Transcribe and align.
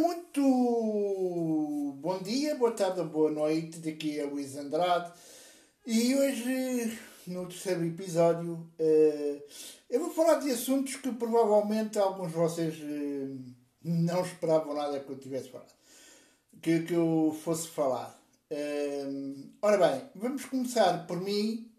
muito 0.00 1.98
bom 2.00 2.18
dia, 2.22 2.54
boa 2.54 2.72
tarde, 2.72 3.02
boa 3.02 3.30
noite. 3.30 3.78
Daqui 3.80 4.18
é 4.18 4.24
Luís 4.24 4.56
Andrade 4.56 5.12
e 5.86 6.14
hoje, 6.14 6.98
no 7.26 7.46
terceiro 7.46 7.84
episódio, 7.84 8.66
eh, 8.78 9.42
eu 9.90 10.00
vou 10.00 10.10
falar 10.10 10.36
de 10.36 10.50
assuntos 10.50 10.96
que 10.96 11.12
provavelmente 11.12 11.98
alguns 11.98 12.28
de 12.28 12.34
vocês 12.34 12.74
eh, 12.82 13.28
não 13.84 14.22
esperavam 14.22 14.72
nada 14.74 15.00
que 15.00 15.10
eu 15.10 15.18
tivesse 15.18 15.50
falado, 15.50 15.72
que, 16.62 16.86
eu 16.90 17.36
fosse 17.44 17.68
falar. 17.68 18.18
Eh, 18.48 19.06
ora 19.60 19.76
bem, 19.76 20.02
vamos 20.14 20.46
começar 20.46 21.06
por 21.06 21.20
mim, 21.20 21.70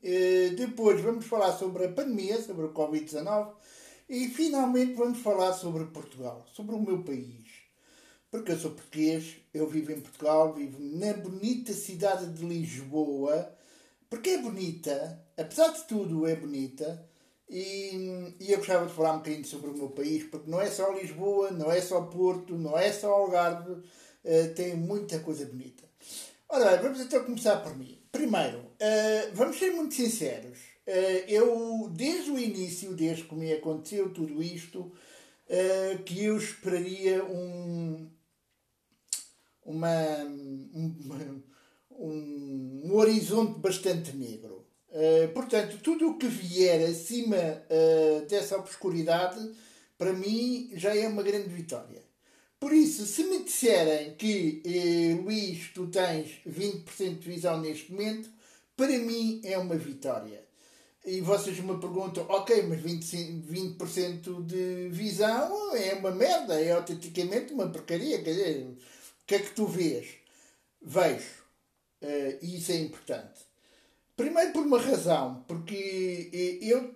depois 0.55 1.01
vamos 1.01 1.25
falar 1.25 1.53
sobre 1.53 1.85
a 1.85 1.91
pandemia, 1.91 2.39
sobre 2.39 2.65
o 2.65 2.73
Covid-19 2.73 3.53
e 4.07 4.27
finalmente 4.27 4.93
vamos 4.93 5.19
falar 5.19 5.53
sobre 5.53 5.85
Portugal, 5.85 6.45
sobre 6.53 6.75
o 6.75 6.79
meu 6.79 7.03
país. 7.03 7.40
Porque 8.31 8.53
eu 8.53 8.57
sou 8.57 8.71
português, 8.71 9.35
eu 9.53 9.67
vivo 9.67 9.91
em 9.91 9.99
Portugal, 9.99 10.53
vivo 10.53 10.77
na 10.79 11.13
bonita 11.13 11.73
cidade 11.73 12.31
de 12.31 12.45
Lisboa, 12.45 13.53
porque 14.09 14.31
é 14.31 14.37
bonita, 14.37 15.21
apesar 15.37 15.67
de 15.73 15.83
tudo 15.83 16.25
é 16.25 16.35
bonita, 16.35 17.05
e, 17.49 18.33
e 18.39 18.51
eu 18.51 18.57
gostava 18.59 18.87
de 18.87 18.93
falar 18.93 19.13
um 19.13 19.17
bocadinho 19.17 19.45
sobre 19.45 19.69
o 19.69 19.73
meu 19.73 19.89
país, 19.89 20.23
porque 20.23 20.49
não 20.49 20.61
é 20.61 20.71
só 20.71 20.91
Lisboa, 20.93 21.51
não 21.51 21.69
é 21.69 21.81
só 21.81 22.01
Porto, 22.03 22.57
não 22.57 22.77
é 22.77 22.91
só 22.93 23.11
Algarve, 23.11 23.73
uh, 23.73 24.53
tem 24.55 24.77
muita 24.77 25.19
coisa 25.19 25.45
bonita. 25.45 25.83
Ora 26.47 26.71
bem, 26.71 26.83
vamos 26.83 27.01
então 27.01 27.23
começar 27.25 27.57
por 27.57 27.75
mim. 27.77 27.99
Primeiro, 28.11 28.59
uh, 28.59 29.35
vamos 29.35 29.59
ser 29.59 29.71
muito 29.71 29.93
sinceros. 29.93 30.71
Eh, 30.85 31.25
eu, 31.27 31.89
desde 31.93 32.31
o 32.31 32.39
início, 32.39 32.93
desde 32.93 33.23
que 33.23 33.35
me 33.35 33.53
aconteceu 33.53 34.11
tudo 34.11 34.41
isto, 34.41 34.91
eh, 35.47 35.99
que 36.05 36.23
eu 36.25 36.37
esperaria 36.37 37.23
um, 37.23 38.09
uma, 39.65 39.89
um, 40.25 41.41
um, 41.91 42.81
um 42.85 42.95
horizonte 42.95 43.59
bastante 43.59 44.15
negro. 44.15 44.65
Eh, 44.91 45.27
portanto, 45.27 45.79
tudo 45.81 46.09
o 46.09 46.17
que 46.17 46.27
vier 46.27 46.89
acima 46.89 47.37
dessa 48.29 48.57
obscuridade, 48.57 49.39
para 49.97 50.13
mim, 50.13 50.71
já 50.73 50.95
é 50.95 51.07
uma 51.07 51.23
grande 51.23 51.49
vitória. 51.49 52.01
Por 52.59 52.73
isso, 52.73 53.05
se 53.05 53.23
me 53.23 53.43
disserem 53.43 54.15
que, 54.15 54.61
eh, 54.65 55.15
Luís, 55.21 55.71
tu 55.73 55.87
tens 55.87 56.41
20% 56.45 57.19
de 57.19 57.29
visão 57.29 57.59
neste 57.59 57.91
momento, 57.91 58.29
para 58.75 58.97
mim 58.99 59.41
é 59.43 59.57
uma 59.57 59.75
vitória 59.75 60.43
e 61.05 61.19
vocês 61.19 61.59
me 61.59 61.77
perguntam, 61.79 62.25
ok, 62.29 62.63
mas 62.63 62.79
20%, 62.79 63.41
20 63.43 64.43
de 64.45 64.89
visão 64.89 65.75
é 65.75 65.95
uma 65.95 66.11
merda, 66.11 66.61
é 66.61 66.71
autenticamente 66.71 67.53
uma 67.53 67.67
porcaria. 67.67 68.21
Quer 68.21 68.31
dizer, 68.31 68.77
que 69.31 69.35
é 69.35 69.39
que 69.39 69.51
tu 69.51 69.65
vês? 69.65 70.09
Vejo. 70.81 71.41
Uh, 72.01 72.37
e 72.41 72.57
isso 72.57 72.73
é 72.73 72.75
importante. 72.75 73.39
Primeiro 74.17 74.51
por 74.51 74.65
uma 74.65 74.77
razão, 74.77 75.45
porque 75.47 76.59
eu, 76.61 76.93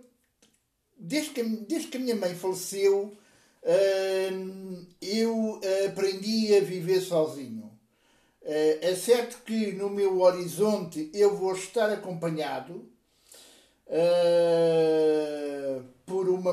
desde 0.97 1.29
que, 1.31 1.41
desde 1.43 1.87
que 1.87 1.95
a 1.95 1.99
minha 2.01 2.15
mãe 2.15 2.35
faleceu, 2.35 3.17
uh, 3.63 4.85
eu 5.01 5.61
aprendi 5.87 6.53
a 6.57 6.59
viver 6.59 6.99
sozinho. 6.99 7.71
Uh, 8.41 8.79
é 8.81 8.95
certo 8.95 9.41
que 9.45 9.71
no 9.71 9.89
meu 9.89 10.19
horizonte 10.19 11.09
eu 11.13 11.37
vou 11.37 11.53
estar 11.53 11.89
acompanhado, 11.89 12.93
por 16.05 16.27
uma 16.27 16.51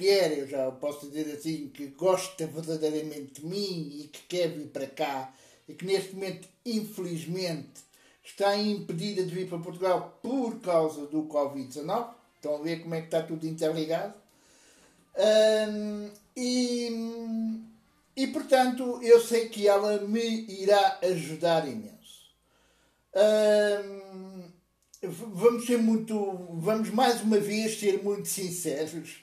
mulher, 0.00 0.38
eu 0.38 0.48
já 0.48 0.70
posso 0.70 1.10
dizer 1.10 1.30
assim, 1.30 1.68
que 1.68 1.88
gosta 1.88 2.46
verdadeiramente 2.46 3.42
de 3.42 3.46
mim 3.46 4.00
e 4.00 4.08
que 4.08 4.22
quer 4.22 4.48
vir 4.48 4.68
para 4.68 4.86
cá 4.86 5.30
e 5.68 5.74
que 5.74 5.84
neste 5.84 6.14
momento, 6.14 6.48
infelizmente, 6.64 7.82
está 8.24 8.56
impedida 8.56 9.22
de 9.22 9.34
vir 9.34 9.46
para 9.46 9.58
Portugal 9.58 10.18
por 10.22 10.58
causa 10.60 11.06
do 11.06 11.24
Covid-19. 11.24 12.08
Estão 12.36 12.54
a 12.56 12.62
ver 12.62 12.82
como 12.82 12.94
é 12.94 13.00
que 13.00 13.08
está 13.08 13.22
tudo 13.22 13.46
interligado. 13.46 14.14
E, 16.34 16.88
e 18.16 18.26
portanto, 18.28 19.00
eu 19.02 19.20
sei 19.20 19.50
que 19.50 19.68
ela 19.68 19.98
me 19.98 20.46
irá 20.48 20.98
ajudar 21.02 21.68
imenso. 21.68 22.00
Vamos 25.02 25.66
ser 25.66 25.76
muito. 25.78 26.14
Vamos 26.54 26.90
mais 26.90 27.20
uma 27.20 27.38
vez 27.38 27.78
ser 27.78 28.02
muito 28.02 28.28
sinceros. 28.28 29.22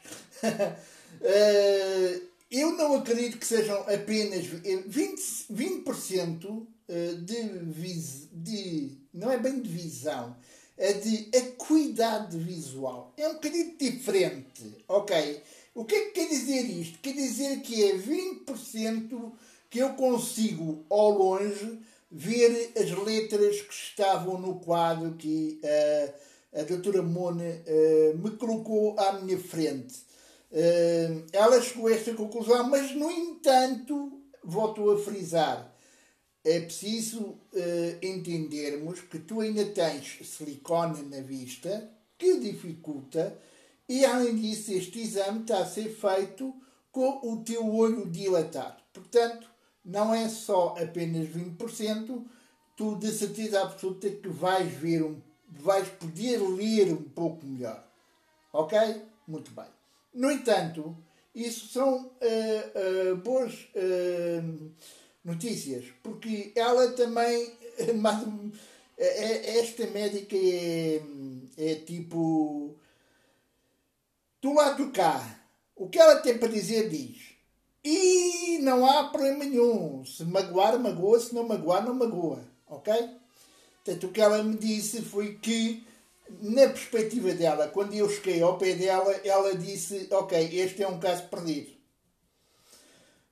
Eh, 1.22 2.22
eu 2.52 2.74
não 2.74 2.96
acredito 2.96 3.38
que 3.38 3.48
sejam 3.48 3.80
apenas 3.82 4.46
20%, 4.46 5.48
20 5.50 5.88
eh, 6.88 7.14
de, 7.20 7.44
vis, 7.66 8.28
de. 8.32 8.92
Não 9.14 9.32
é 9.32 9.38
bem 9.38 9.60
de 9.60 9.70
visão, 9.70 10.36
é 10.78 10.94
de 10.94 11.30
acuidade 11.36 12.38
visual. 12.38 13.14
É 13.18 13.28
um 13.28 13.34
bocadinho 13.34 13.76
diferente, 13.78 14.84
ok? 14.88 15.42
O 15.74 15.86
que 15.86 15.96
é 15.96 16.06
que 16.06 16.12
quer 16.12 16.30
dizer 16.30 16.64
isto? 16.64 17.00
Quer 17.00 17.14
dizer 17.14 17.62
que 17.62 17.84
é 17.84 17.98
20% 17.98 19.32
que 19.70 19.80
eu 19.80 19.94
consigo 19.94 20.86
ao 20.90 21.10
longe 21.10 21.80
ver 22.10 22.72
as 22.76 22.92
letras 22.92 23.62
que 23.62 23.74
estavam 23.74 24.40
no 24.40 24.60
quadro 24.60 25.16
que 25.16 25.60
uh, 25.64 26.60
a 26.60 26.64
doutora 26.64 27.02
Mona 27.02 27.62
me 28.16 28.32
colocou 28.38 28.98
à 28.98 29.20
minha 29.20 29.38
frente. 29.38 30.07
Uh, 30.52 31.26
ela 31.34 31.62
chegou 31.62 31.88
a 31.88 31.94
esta 31.94 32.14
conclusão, 32.14 32.70
mas 32.70 32.96
no 32.96 33.12
entanto, 33.12 34.22
volto 34.44 34.90
a 34.92 34.98
frisar, 34.98 35.74
é 36.44 36.62
preciso 36.62 37.38
entendermos 38.02 39.02
que 39.02 39.20
tu 39.20 39.42
ainda 39.42 39.66
tens 39.66 40.20
silicone 40.24 41.02
na 41.10 41.20
vista, 41.20 41.92
que 42.18 42.40
dificulta, 42.40 43.38
e 43.90 44.06
além 44.06 44.36
disso, 44.36 44.72
este 44.72 45.02
exame 45.02 45.42
está 45.42 45.60
a 45.60 45.66
ser 45.66 45.90
feito 45.94 46.54
com 46.92 47.20
o 47.32 47.44
teu 47.44 47.74
olho 47.76 48.10
dilatado. 48.10 48.82
Portanto, 48.94 49.48
não 49.84 50.14
é 50.14 50.28
só 50.28 50.76
apenas 50.78 51.28
20%, 51.30 52.26
tu 52.76 52.96
de 52.96 53.12
certeza 53.12 53.62
absoluta 53.62 54.10
que 54.10 54.28
vais 54.28 54.72
ver 54.74 55.04
um, 55.04 55.22
vais 55.50 55.88
poder 55.90 56.38
ler 56.38 56.92
um 56.92 57.04
pouco 57.04 57.46
melhor. 57.46 57.88
Ok? 58.52 58.78
Muito 59.28 59.52
bem. 59.52 59.77
No 60.18 60.32
entanto, 60.32 60.98
isso 61.34 61.68
são 61.68 62.06
uh, 62.06 63.12
uh, 63.12 63.16
boas 63.18 63.54
uh, 63.76 64.72
notícias, 65.24 65.86
porque 66.02 66.52
ela 66.56 66.92
também, 66.92 67.54
esta 68.98 69.86
médica 69.88 70.36
é, 70.36 71.02
é 71.58 71.76
tipo 71.76 72.76
do 74.42 74.54
lado 74.54 74.86
do 74.86 74.92
cá. 74.92 75.40
O 75.76 75.88
que 75.88 76.00
ela 76.00 76.16
tem 76.18 76.38
para 76.38 76.48
dizer 76.48 76.90
diz 76.90 77.38
e 77.90 78.60
não 78.64 78.86
há 78.86 79.06
problema 79.06 79.46
nenhum. 79.46 80.04
Se 80.06 80.26
magoar, 80.26 80.78
magoa. 80.78 81.20
Se 81.22 81.34
não 81.34 81.48
magoar, 81.48 81.86
não 81.86 81.94
magoa. 81.94 82.44
Ok? 82.68 82.94
Portanto, 83.84 84.08
o 84.08 84.12
que 84.12 84.20
ela 84.20 84.44
me 84.44 84.58
disse 84.58 85.02
foi 85.02 85.36
que, 85.36 85.87
na 86.42 86.68
perspectiva 86.68 87.34
dela, 87.34 87.68
quando 87.68 87.94
eu 87.94 88.10
cheguei 88.10 88.42
ao 88.42 88.58
pé 88.58 88.74
dela, 88.76 89.12
ela 89.24 89.56
disse: 89.56 90.08
Ok, 90.12 90.38
este 90.60 90.84
é 90.84 90.88
um 90.88 91.00
caso 91.00 91.28
perdido. 91.28 91.76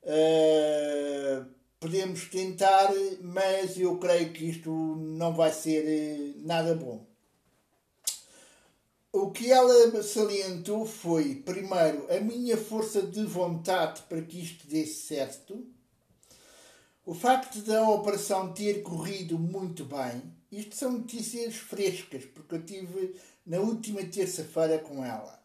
Uh, 0.03 1.45
podemos 1.79 2.25
tentar, 2.29 2.91
mas 3.21 3.79
eu 3.79 3.97
creio 3.97 4.31
que 4.31 4.45
isto 4.49 4.69
não 4.71 5.33
vai 5.33 5.51
ser 5.51 5.85
eh, 5.87 6.33
nada 6.37 6.75
bom. 6.75 7.05
O 9.11 9.31
que 9.31 9.51
ela 9.51 10.03
salientou 10.03 10.85
foi, 10.85 11.35
primeiro, 11.35 12.05
a 12.11 12.19
minha 12.19 12.57
força 12.57 13.01
de 13.01 13.23
vontade 13.23 14.01
para 14.09 14.21
que 14.21 14.41
isto 14.41 14.67
desse 14.67 15.07
certo, 15.07 15.65
o 17.05 17.13
facto 17.13 17.61
da 17.61 17.87
operação 17.87 18.51
ter 18.51 18.81
corrido 18.81 19.37
muito 19.37 19.85
bem. 19.85 20.23
Isto 20.55 20.75
são 20.75 20.93
notícias 20.93 21.55
frescas, 21.55 22.23
porque 22.25 22.55
eu 22.55 22.65
tive 22.65 23.15
na 23.45 23.59
última 23.59 24.01
terça-feira 24.05 24.79
com 24.79 25.03
ela, 25.03 25.43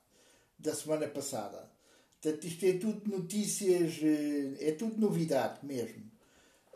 da 0.57 0.73
semana 0.73 1.09
passada. 1.09 1.69
Portanto, 2.13 2.47
isto 2.47 2.65
é 2.65 2.73
tudo 2.75 3.11
notícias, 3.11 3.99
eh, 4.03 4.69
é 4.69 4.73
tudo 4.73 5.01
novidade 5.01 5.67
mesmo. 5.67 6.09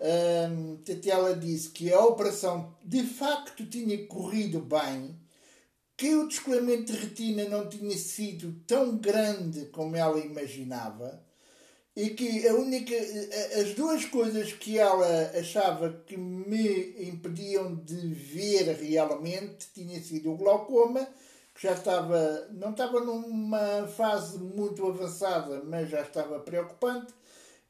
Um, 0.01 0.77
portanto, 0.77 1.07
ela 1.07 1.37
disse 1.37 1.71
que 1.71 1.93
a 1.93 2.05
operação 2.05 2.77
de 2.85 3.05
facto 3.05 3.65
tinha 3.67 4.05
corrido 4.07 4.61
bem 4.61 5.17
que 5.97 6.15
o 6.17 6.27
descolamento 6.27 6.93
de 6.93 6.99
retina 6.99 7.45
não 7.49 7.69
tinha 7.69 7.97
sido 7.97 8.61
tão 8.67 8.99
grande 8.99 9.67
como 9.67 9.95
ela 9.95 10.19
imaginava 10.19 11.24
e 11.97 12.11
que 12.11 12.47
a 12.49 12.55
única 12.55 12.95
as 13.61 13.75
duas 13.75 14.05
coisas 14.07 14.53
que 14.53 14.79
ela 14.79 15.31
achava 15.39 16.03
que 16.07 16.17
me 16.17 17.09
impediam 17.09 17.75
de 17.77 18.09
ver 18.15 18.75
realmente 18.77 19.69
tinha 19.75 20.01
sido 20.03 20.33
o 20.33 20.37
glaucoma 20.37 21.07
que 21.55 21.63
já 21.63 21.73
estava 21.73 22.49
não 22.53 22.71
estava 22.73 23.01
numa 23.01 23.87
fase 23.87 24.39
muito 24.39 24.87
avançada 24.87 25.63
mas 25.65 25.89
já 25.89 26.03
estava 26.03 26.41
preocupante 26.41 27.13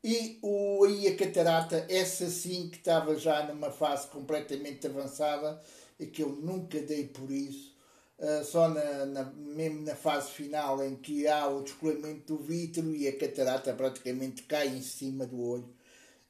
E 0.02 0.38
o, 0.42 0.84
a 0.84 1.16
catarata, 1.16 1.86
essa 1.88 2.28
sim 2.28 2.68
que 2.68 2.76
estava 2.76 3.16
já 3.16 3.46
numa 3.46 3.70
fase 3.70 4.06
completamente 4.08 4.86
avançada 4.86 5.60
e 5.98 6.06
que 6.06 6.22
eu 6.22 6.28
nunca 6.28 6.80
dei 6.82 7.08
por 7.08 7.30
isso. 7.30 7.73
Uh, 8.16 8.44
só 8.44 8.68
na, 8.68 9.06
na, 9.06 9.24
mesmo 9.24 9.82
na 9.82 9.96
fase 9.96 10.30
final 10.30 10.84
em 10.84 10.94
que 10.94 11.26
há 11.26 11.48
o 11.48 11.62
descolamento 11.62 12.34
do 12.34 12.42
vítreo 12.42 12.94
e 12.94 13.08
a 13.08 13.18
catarata 13.18 13.74
praticamente 13.74 14.42
cai 14.44 14.68
em 14.68 14.82
cima 14.82 15.26
do 15.26 15.42
olho 15.42 15.68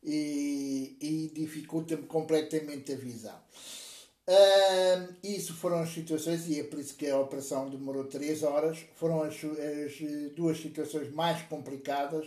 e, 0.02 0.96
e 1.00 1.30
dificulta-me 1.34 2.04
completamente 2.04 2.92
a 2.92 2.96
visão. 2.96 3.38
Isso 5.22 5.54
foram 5.54 5.80
as 5.80 5.90
situações, 5.90 6.48
e 6.48 6.60
é 6.60 6.64
por 6.64 6.78
isso 6.78 6.96
que 6.96 7.08
a 7.08 7.18
operação 7.18 7.68
demorou 7.68 8.04
3 8.04 8.42
horas. 8.42 8.78
Foram 8.96 9.22
as, 9.22 9.34
as 9.34 10.32
duas 10.34 10.58
situações 10.58 11.12
mais 11.12 11.42
complicadas 11.42 12.26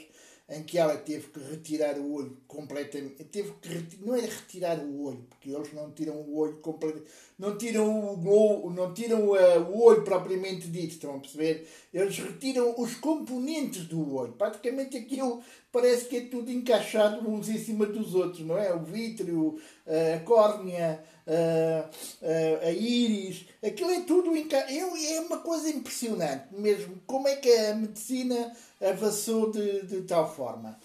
em 0.50 0.64
que 0.64 0.78
ela 0.78 0.96
teve 0.96 1.28
que 1.28 1.40
retirar 1.40 1.98
o 1.98 2.14
olho 2.14 2.38
completamente. 2.48 3.24
Teve 3.26 3.52
que 3.62 3.98
não 4.02 4.16
era 4.16 4.28
retirar 4.28 4.80
o 4.80 5.04
olho, 5.04 5.26
porque 5.30 5.52
eles 5.52 5.74
não 5.74 5.92
tiram 5.92 6.16
o 6.16 6.38
olho 6.38 6.58
completamente. 6.58 7.10
Não 7.38 7.58
tiram 7.58 8.14
o 8.14 8.16
globo, 8.16 8.70
não 8.70 8.94
tiram 8.94 9.28
uh, 9.28 9.62
o 9.70 9.84
olho 9.84 10.04
propriamente 10.04 10.70
dito, 10.70 10.94
estão 10.94 11.16
a 11.16 11.20
perceber? 11.20 11.68
Eles 11.94 12.18
retiram 12.18 12.74
os 12.78 12.96
componentes 12.96 13.86
do 13.86 14.16
olho. 14.16 14.34
Praticamente 14.34 14.96
aquilo 14.96 15.44
parece 15.72 16.06
que 16.06 16.18
é 16.18 16.22
tudo 16.22 16.52
encaixado 16.52 17.30
uns 17.30 17.50
em 17.50 17.58
cima 17.58 17.86
dos 17.86 18.16
outros, 18.16 18.46
não 18.46 18.58
é? 18.58 18.74
O 18.74 18.80
vítreo, 18.80 19.60
a 19.86 20.20
córnea, 20.20 21.04
uh, 21.28 22.66
a 22.66 22.72
íris, 22.72 23.46
aquilo 23.64 23.92
é 23.92 24.02
tudo 24.02 24.36
encaixado. 24.36 24.74
É 24.74 25.20
uma 25.22 25.40
coisa 25.40 25.70
impressionante 25.70 26.48
mesmo. 26.52 27.02
Como 27.06 27.28
é 27.28 27.36
que 27.36 27.52
a 27.52 27.76
medicina 27.76 28.54
avançou 28.82 29.52
de, 29.52 29.86
de 29.86 30.02
tal 30.02 30.34
forma. 30.34 30.80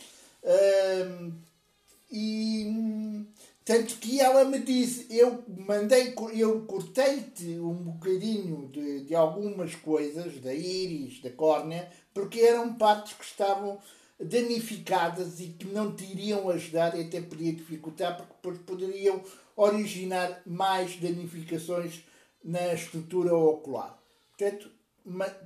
e 2.10 3.24
tanto 3.64 3.96
que 3.98 4.20
ela 4.20 4.44
me 4.44 4.58
disse, 4.58 5.06
eu 5.08 5.44
mandei, 5.66 6.12
eu 6.34 6.62
cortei-te 6.62 7.60
um 7.60 7.74
bocadinho 7.74 8.68
de, 8.72 9.04
de 9.04 9.14
algumas 9.14 9.74
coisas, 9.76 10.40
da 10.40 10.52
íris, 10.52 11.22
da 11.22 11.30
córnea, 11.30 11.88
porque 12.12 12.40
eram 12.40 12.74
partes 12.74 13.12
que 13.12 13.24
estavam 13.24 13.78
danificadas 14.20 15.40
e 15.40 15.48
que 15.48 15.66
não 15.66 15.94
te 15.94 16.04
iriam 16.04 16.48
ajudar 16.50 16.96
e 16.96 17.02
até 17.02 17.20
podia 17.20 17.52
dificultar, 17.52 18.16
porque 18.16 18.32
depois 18.34 18.58
poderiam 18.60 19.22
originar 19.56 20.42
mais 20.46 20.96
danificações 20.96 22.02
na 22.44 22.72
estrutura 22.74 23.34
ocular. 23.34 23.98
Portanto, 24.36 24.70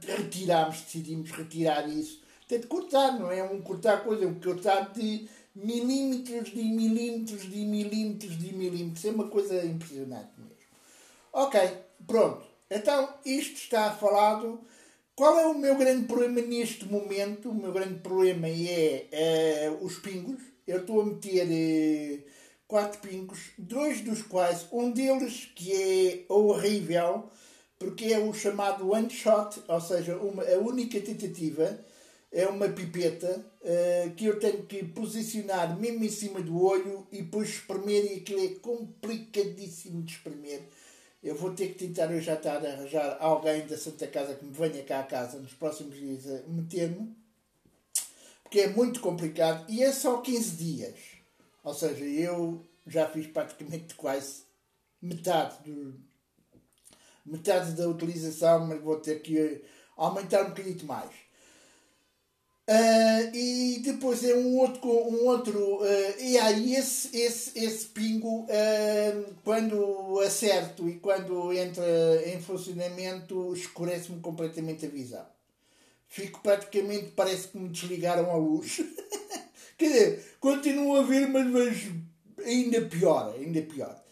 retirámos, 0.06 0.82
decidimos 0.82 1.30
retirar 1.30 1.88
isso 1.88 2.26
de 2.48 2.66
cortar, 2.66 3.18
não 3.18 3.30
é 3.30 3.42
um 3.42 3.60
cortar 3.60 4.04
coisa, 4.04 4.24
é 4.24 4.28
um 4.28 4.38
cortar 4.38 4.92
de 4.92 5.28
milímetros, 5.54 6.50
de 6.50 6.62
milímetros, 6.62 7.42
de 7.42 7.64
milímetros, 7.64 8.38
de 8.38 8.52
milímetros. 8.52 9.04
É 9.04 9.10
uma 9.10 9.28
coisa 9.28 9.64
impressionante 9.64 10.30
mesmo. 10.38 10.54
Ok, 11.32 11.60
pronto. 12.06 12.46
Então, 12.70 13.12
isto 13.24 13.56
está 13.56 13.90
falado. 13.90 14.60
Qual 15.16 15.38
é 15.40 15.46
o 15.46 15.58
meu 15.58 15.74
grande 15.78 16.06
problema 16.06 16.42
neste 16.42 16.84
momento? 16.84 17.48
O 17.48 17.54
meu 17.54 17.72
grande 17.72 18.00
problema 18.00 18.48
é, 18.48 19.08
é 19.10 19.78
os 19.80 19.98
pingos. 19.98 20.42
Eu 20.66 20.80
estou 20.80 21.00
a 21.00 21.06
meter 21.06 21.48
é, 21.50 22.18
quatro 22.68 23.00
pingos, 23.00 23.38
dois 23.56 24.02
dos 24.02 24.20
quais, 24.20 24.66
um 24.70 24.90
deles 24.90 25.50
que 25.54 25.72
é 25.72 26.24
horrível, 26.28 27.30
porque 27.78 28.12
é 28.12 28.18
o 28.18 28.34
chamado 28.34 28.90
one 28.90 29.08
shot, 29.08 29.62
ou 29.66 29.80
seja, 29.80 30.18
uma, 30.18 30.42
a 30.42 30.58
única 30.58 31.00
tentativa 31.00 31.80
é 32.30 32.46
uma 32.46 32.68
pipeta 32.68 33.42
uh, 33.62 34.10
que 34.16 34.26
eu 34.26 34.38
tenho 34.38 34.66
que 34.66 34.84
posicionar 34.84 35.78
mesmo 35.80 36.04
em 36.04 36.10
cima 36.10 36.42
do 36.42 36.62
olho 36.62 37.06
e 37.10 37.22
depois 37.22 37.48
espremer 37.48 38.04
e 38.04 38.16
aquilo 38.16 38.44
é 38.44 38.48
complicadíssimo 38.60 40.02
de 40.02 40.12
espremer. 40.12 40.60
Eu 41.26 41.34
vou 41.34 41.52
ter 41.52 41.70
que 41.70 41.86
tentar, 41.86 42.08
eu 42.12 42.20
já 42.20 42.34
a 42.34 42.52
arranjar 42.52 43.16
alguém 43.18 43.66
da 43.66 43.76
Santa 43.76 44.06
Casa 44.06 44.36
que 44.36 44.44
me 44.44 44.52
venha 44.52 44.84
cá 44.84 45.00
a 45.00 45.02
casa 45.02 45.40
nos 45.40 45.52
próximos 45.52 45.96
dias 45.96 46.24
a 46.24 46.48
meter-me, 46.48 47.16
porque 48.44 48.60
é 48.60 48.68
muito 48.68 49.00
complicado 49.00 49.68
e 49.68 49.82
é 49.82 49.90
só 49.90 50.20
15 50.20 50.56
dias. 50.56 50.94
Ou 51.64 51.74
seja, 51.74 52.04
eu 52.04 52.64
já 52.86 53.08
fiz 53.08 53.26
praticamente 53.26 53.96
quase 53.96 54.44
metade 55.02 55.64
do, 55.64 56.00
metade 57.24 57.72
da 57.72 57.88
utilização, 57.88 58.64
mas 58.64 58.80
vou 58.80 59.00
ter 59.00 59.20
que 59.20 59.64
aumentar 59.96 60.44
um 60.44 60.50
bocadinho 60.50 60.86
mais. 60.86 61.10
Uh, 62.68 63.30
e 63.32 63.78
depois 63.78 64.24
é 64.24 64.34
um 64.34 64.58
outro, 64.58 64.88
um 64.88 65.24
outro 65.26 65.76
uh, 65.76 66.20
e 66.20 66.36
aí 66.36 66.74
esse, 66.74 67.16
esse, 67.16 67.56
esse 67.56 67.86
pingo 67.86 68.40
uh, 68.40 69.34
quando 69.44 70.18
acerto 70.26 70.88
e 70.88 70.96
quando 70.96 71.52
entra 71.52 71.84
em 72.26 72.42
funcionamento 72.42 73.54
escurece-me 73.54 74.18
completamente 74.18 74.84
a 74.84 74.88
visão. 74.88 75.24
Fico 76.08 76.40
praticamente 76.42 77.12
parece 77.14 77.46
que 77.46 77.56
me 77.56 77.68
desligaram 77.68 78.32
a 78.32 78.36
luz. 78.36 78.80
Quer 79.78 79.86
dizer, 79.86 80.36
continuo 80.40 80.96
a 80.96 81.02
ver 81.02 81.28
mas 81.28 81.48
vejo 81.48 81.94
ainda 82.44 82.80
pior 82.80 83.32
ainda 83.38 83.62
pior. 83.62 84.02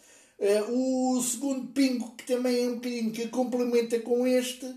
O 0.69 1.21
segundo 1.21 1.73
pingo 1.73 2.15
que 2.15 2.25
também 2.25 2.63
é 2.63 2.69
um 2.69 2.75
bocadinho 2.75 3.11
que 3.11 3.27
complementa 3.27 3.99
com 3.99 4.25
este 4.25 4.73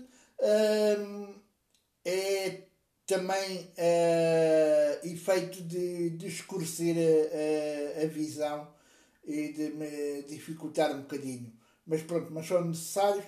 é 2.03 2.68
também 3.09 3.61
uh, 3.61 5.07
efeito 5.07 5.63
de, 5.63 6.11
de 6.11 6.27
escurecer 6.27 6.95
a, 6.95 8.01
a, 8.01 8.03
a, 8.03 8.07
visão 8.07 8.67
e 9.25 9.51
de 9.51 9.69
me 9.71 10.21
dificultar 10.27 10.95
um 10.95 11.01
bocadinho. 11.01 11.51
Mas 11.87 12.03
pronto, 12.03 12.31
mas 12.31 12.45
são 12.45 12.63
necessários. 12.63 13.25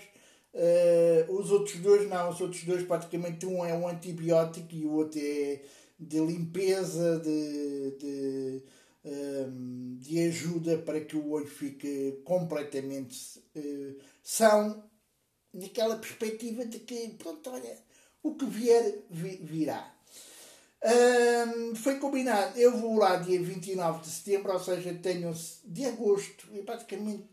Uh, 0.53 1.33
os 1.33 1.49
outros 1.49 1.79
dois 1.79 2.07
não, 2.07 2.29
os 2.29 2.39
outros 2.39 2.63
dois 2.63 2.83
praticamente 2.83 3.43
um 3.47 3.65
é 3.65 3.73
um 3.73 3.87
antibiótico 3.87 4.67
e 4.71 4.85
o 4.85 4.91
outro 4.91 5.19
é 5.19 5.61
de 5.99 6.19
limpeza, 6.19 7.19
de, 7.19 7.91
de, 7.97 8.63
um, 9.03 9.09
ehm, 9.09 9.97
de 9.97 10.19
ajuda 10.27 10.77
para 10.79 11.01
que 11.01 11.15
o 11.15 11.31
olho 11.31 11.47
fique 11.47 12.21
completamente 12.23 13.39
uh, 13.55 13.95
são, 14.21 14.83
naquela 15.53 15.95
perspectiva 15.97 16.65
de 16.65 16.79
que, 16.79 17.09
pronto, 17.17 17.49
olha, 17.49 17.77
o 18.23 18.35
que 18.35 18.45
vier, 18.45 18.99
virá. 19.09 19.91
Foi 21.83 21.99
combinado, 21.99 22.57
eu 22.59 22.77
vou 22.77 22.97
lá 22.97 23.17
dia 23.17 23.41
29 23.41 24.01
de 24.01 24.09
setembro, 24.09 24.53
ou 24.53 24.59
seja, 24.59 24.93
tenho 25.01 25.33
de 25.63 25.85
agosto 25.85 26.47
e 26.53 26.61
praticamente 26.61 27.25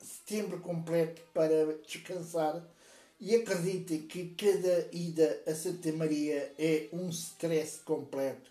setembro 0.00 0.60
completo 0.60 1.20
para 1.32 1.78
descansar. 1.86 2.62
E 3.20 3.34
acreditem 3.34 4.02
que 4.02 4.32
cada 4.36 4.88
ida 4.92 5.42
a 5.44 5.52
Santa 5.52 5.92
Maria 5.92 6.54
é 6.56 6.88
um 6.92 7.08
stress 7.08 7.80
completo. 7.80 8.48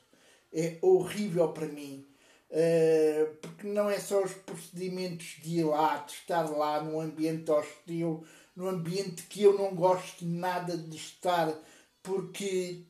É 0.51 0.77
horrível 0.81 1.53
para 1.53 1.67
mim. 1.67 2.05
Uh, 2.49 3.33
porque 3.41 3.67
não 3.67 3.89
é 3.89 3.99
só 3.99 4.23
os 4.23 4.33
procedimentos 4.33 5.37
de 5.41 5.59
ir 5.59 5.63
lá, 5.63 5.97
de 5.97 6.13
estar 6.13 6.49
lá 6.49 6.81
num 6.81 6.99
ambiente 6.99 7.49
hostil, 7.49 8.25
num 8.57 8.67
ambiente 8.67 9.23
que 9.29 9.43
eu 9.43 9.55
não 9.55 9.75
gosto 9.75 10.25
nada 10.25 10.75
de 10.75 10.97
estar, 10.97 11.53
porque 12.01 12.81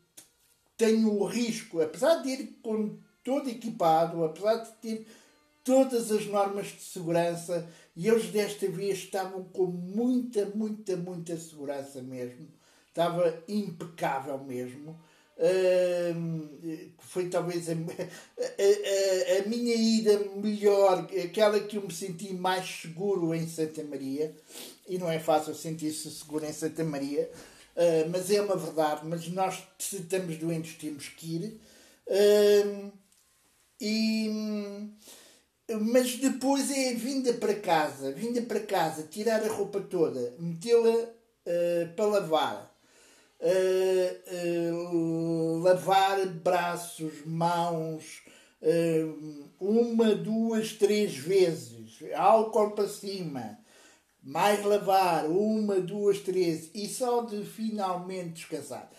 tenho 0.77 1.13
o 1.13 1.25
risco, 1.25 1.81
apesar 1.81 2.21
de 2.21 2.29
ir 2.29 2.59
com 2.63 2.97
todo 3.21 3.49
equipado, 3.49 4.23
apesar 4.23 4.55
de 4.63 4.71
ter 4.81 5.07
todas 5.65 6.09
as 6.09 6.25
normas 6.27 6.67
de 6.67 6.81
segurança, 6.81 7.67
e 7.93 8.07
eles 8.07 8.27
desta 8.27 8.65
vez 8.69 8.99
estavam 8.99 9.43
com 9.43 9.65
muita, 9.65 10.45
muita, 10.45 10.95
muita 10.95 11.35
segurança 11.35 12.01
mesmo. 12.01 12.47
Estava 12.87 13.43
impecável 13.49 14.37
mesmo. 14.39 14.97
Uh, 15.37 16.91
foi 16.99 17.29
talvez 17.29 17.69
a, 17.69 17.73
a, 17.75 17.75
a, 17.75 19.43
a, 19.43 19.47
minha 19.47 19.75
ida 19.75 20.17
melhor, 20.35 21.07
aquela 21.23 21.59
que 21.59 21.75
eu 21.75 21.83
me 21.83 21.93
senti 21.93 22.33
mais 22.33 22.81
seguro 22.81 23.35
em 23.35 23.47
Santa 23.47 23.83
Maria 23.83 24.33
e 24.87 24.97
não 24.97 25.11
é 25.11 25.19
fácil 25.19 25.53
sentir-se 25.53 26.09
seguro 26.09 26.45
em 26.45 26.53
Santa 26.53 26.83
Maria, 26.83 27.29
uh, 27.75 28.09
mas 28.09 28.31
é 28.31 28.41
uma 28.41 28.55
verdade. 28.55 29.01
Mas 29.05 29.27
nós, 29.27 29.61
se 29.77 29.97
estamos 29.97 30.37
doentes, 30.37 30.75
temos 30.75 31.09
que 31.09 31.35
ir. 31.35 31.61
Uh, 32.07 32.91
e, 33.79 34.31
mas 35.81 36.15
depois 36.15 36.71
é 36.71 36.93
vinda 36.93 37.33
para 37.33 37.53
casa, 37.53 38.11
vinda 38.11 38.41
para 38.41 38.61
casa, 38.61 39.03
tirar 39.03 39.43
a 39.43 39.51
roupa 39.51 39.81
toda, 39.81 40.33
metê-la 40.39 40.89
uh, 40.89 41.93
para 41.95 42.05
lavar. 42.05 42.77
lavar 45.61 46.25
braços, 46.27 47.13
mãos, 47.25 48.23
uma, 49.59 50.15
duas, 50.15 50.71
três 50.73 51.15
vezes, 51.15 51.99
álcool 52.15 52.71
para 52.71 52.87
cima, 52.87 53.59
mais 54.27 54.63
lavar, 54.65 55.25
uma, 55.25 55.79
duas, 55.79 56.19
três, 56.19 56.69
e 56.75 56.85
só 56.85 57.21
de 57.21 57.45
finalmente 57.45 58.33
descansar. 58.33 58.91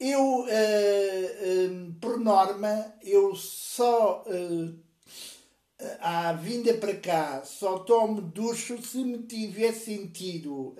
eu, 0.00 0.46
uh, 0.46 1.94
por 2.00 2.18
norma, 2.18 2.94
eu 3.02 3.36
só 3.36 4.24
uh, 4.26 4.74
à 6.00 6.32
vinda 6.32 6.72
para 6.74 6.96
cá 6.96 7.42
só 7.44 7.80
tomo 7.80 8.22
ducho 8.22 8.82
se 8.82 9.04
me 9.04 9.18
tiver 9.18 9.72
sentido 9.72 10.74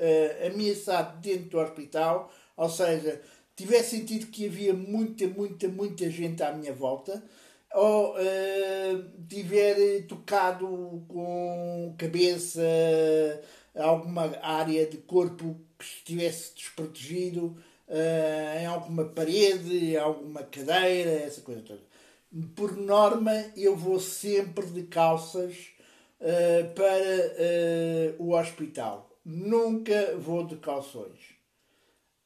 ameaçado 0.47 1.21
dentro 1.21 1.51
do 1.51 1.59
hospital, 1.59 2.33
ou 2.57 2.69
seja, 2.69 3.21
tiver 3.55 3.83
sentido 3.83 4.27
que 4.27 4.47
havia 4.47 4.73
muita, 4.75 5.27
muita, 5.27 5.69
muita 5.69 6.11
gente 6.11 6.43
à 6.43 6.53
minha 6.53 6.75
volta, 6.75 7.23
ou 7.73 8.15
tiver 9.27 10.07
tocado 10.07 11.03
com 11.09 11.95
cabeça 11.97 12.61
alguma 13.75 14.37
área 14.43 14.87
de 14.87 14.99
corpo 14.99 15.57
que 15.79 15.85
estivesse 15.85 16.55
desprotegido 16.55 17.57
uh, 17.89 18.59
em 18.61 18.67
alguma 18.67 19.05
parede, 19.05 19.93
em 19.93 19.97
alguma 19.97 20.43
cadeira, 20.43 21.11
essa 21.11 21.41
coisa 21.41 21.63
toda. 21.63 21.83
Por 22.55 22.77
norma, 22.77 23.33
eu 23.57 23.77
vou 23.77 23.99
sempre 23.99 24.67
de 24.67 24.85
calças 24.85 25.71
uh, 26.21 26.75
para 26.75 28.19
uh, 28.19 28.23
o 28.23 28.35
hospital. 28.37 29.11
Nunca 29.25 30.17
vou 30.17 30.47
de 30.47 30.57
calções. 30.57 31.41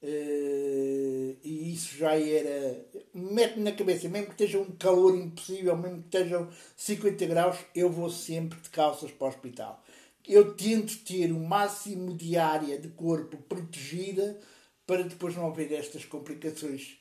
Uh, 0.03 1.37
e 1.43 1.73
isso 1.73 1.97
já 1.97 2.15
era. 2.15 2.85
Mete-me 3.15 3.65
na 3.65 3.73
cabeça, 3.73 4.07
mesmo 4.09 4.27
que 4.27 4.33
esteja 4.33 4.59
um 4.59 4.71
calor 4.73 5.17
impossível, 5.17 5.77
mesmo 5.77 6.03
que 6.03 6.19
estejam 6.19 6.49
50 6.77 7.27
graus, 7.27 7.57
eu 7.75 7.89
vou 7.91 8.11
sempre 8.11 8.61
de 8.61 8.69
calças 8.69 9.11
para 9.11 9.25
o 9.25 9.29
hospital. 9.29 9.83
Eu 10.27 10.55
tento 10.55 10.99
ter 11.05 11.33
o 11.33 11.39
máximo 11.39 12.17
de 12.17 12.37
área 12.37 12.79
de 12.79 12.89
corpo 12.89 13.37
protegida 13.49 14.39
para 14.87 15.03
depois 15.03 15.37
não 15.37 15.49
haver 15.49 15.73
estas 15.73 16.05
complicações 16.05 16.99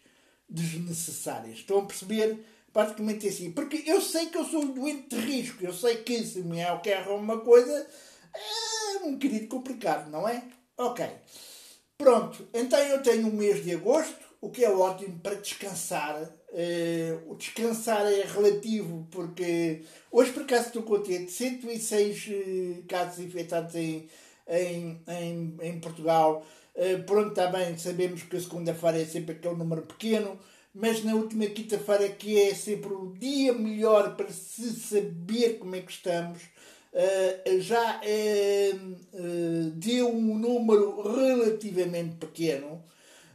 desnecessárias. 0.50 1.60
Estão 1.60 1.80
a 1.80 1.86
perceber? 1.86 2.44
Praticamente 2.72 3.28
assim. 3.28 3.52
Porque 3.52 3.84
eu 3.86 4.02
sei 4.02 4.28
que 4.28 4.38
eu 4.38 4.46
sou 4.46 4.64
um 4.64 4.74
doente 4.74 5.16
de 5.16 5.18
risco. 5.18 5.64
Eu 5.64 5.74
sei 5.74 5.98
que 5.98 6.24
se 6.26 6.42
me 6.42 6.64
ocorre 6.66 7.12
uma 7.12 7.40
coisa 7.40 7.88
é 8.36 9.06
um 9.06 9.14
bocadinho 9.14 9.48
complicado, 9.48 10.10
não 10.10 10.28
é? 10.28 10.44
Ok. 10.78 11.06
Pronto. 11.98 12.48
Então 12.54 12.80
eu 12.80 13.02
tenho 13.02 13.28
o 13.28 13.34
mês 13.34 13.64
de 13.64 13.74
agosto, 13.74 14.26
o 14.42 14.50
que 14.50 14.66
é 14.66 14.72
ótimo 14.72 15.20
para 15.20 15.36
descansar. 15.36 16.30
Uh, 16.54 17.32
o 17.32 17.36
descansar 17.36 18.06
é 18.06 18.22
relativo 18.22 19.08
porque 19.10 19.82
hoje 20.12 20.32
por 20.32 20.44
acaso 20.44 20.68
estou 20.68 20.84
contente. 20.84 21.32
106 21.32 22.28
uh, 22.28 22.84
casos 22.88 23.26
infectados 23.26 23.74
em, 23.76 24.08
em, 24.48 25.02
em, 25.08 25.58
em 25.62 25.80
Portugal. 25.80 26.46
Eh, 26.76 26.98
pronto, 26.98 27.40
bem, 27.52 27.78
sabemos 27.78 28.24
que 28.24 28.36
a 28.36 28.40
segunda-feira 28.40 29.02
é 29.02 29.06
sempre 29.06 29.36
aquele 29.36 29.56
número 29.56 29.84
pequeno, 29.84 30.40
mas 30.74 31.04
na 31.04 31.14
última 31.14 31.46
quinta-feira 31.46 32.10
que 32.10 32.40
é 32.40 32.54
sempre 32.56 32.92
o 32.92 33.14
dia 33.14 33.54
melhor 33.54 34.16
para 34.16 34.32
se 34.32 34.72
saber 34.72 35.60
como 35.60 35.76
é 35.76 35.82
que 35.82 35.92
estamos, 35.92 36.42
uh, 36.94 37.60
já 37.60 38.02
uh, 38.02 39.72
deu 39.76 40.10
um 40.10 40.36
número 40.38 41.02
relativamente 41.16 42.16
pequeno. 42.16 42.84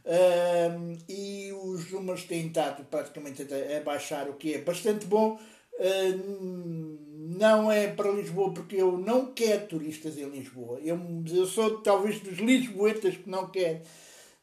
Uh, 0.09 0.97
e 1.07 1.53
os 1.53 1.91
números 1.91 2.23
têm 2.23 2.47
estado 2.47 2.83
praticamente 2.85 3.43
a, 3.43 3.79
baixar, 3.81 4.27
o 4.27 4.33
que 4.33 4.55
é 4.55 4.57
bastante 4.57 5.05
bom. 5.05 5.39
Uh, 5.73 6.97
não 7.37 7.71
é 7.71 7.87
para 7.87 8.09
Lisboa 8.11 8.51
porque 8.51 8.75
eu 8.75 8.97
não 8.97 9.27
quero 9.33 9.67
turistas 9.67 10.17
em 10.17 10.27
Lisboa. 10.27 10.79
Eu, 10.83 10.99
eu 11.31 11.45
sou 11.45 11.81
talvez 11.81 12.19
dos 12.21 12.39
lisboetas 12.39 13.17
que 13.17 13.29
não 13.29 13.51
quer. 13.51 13.83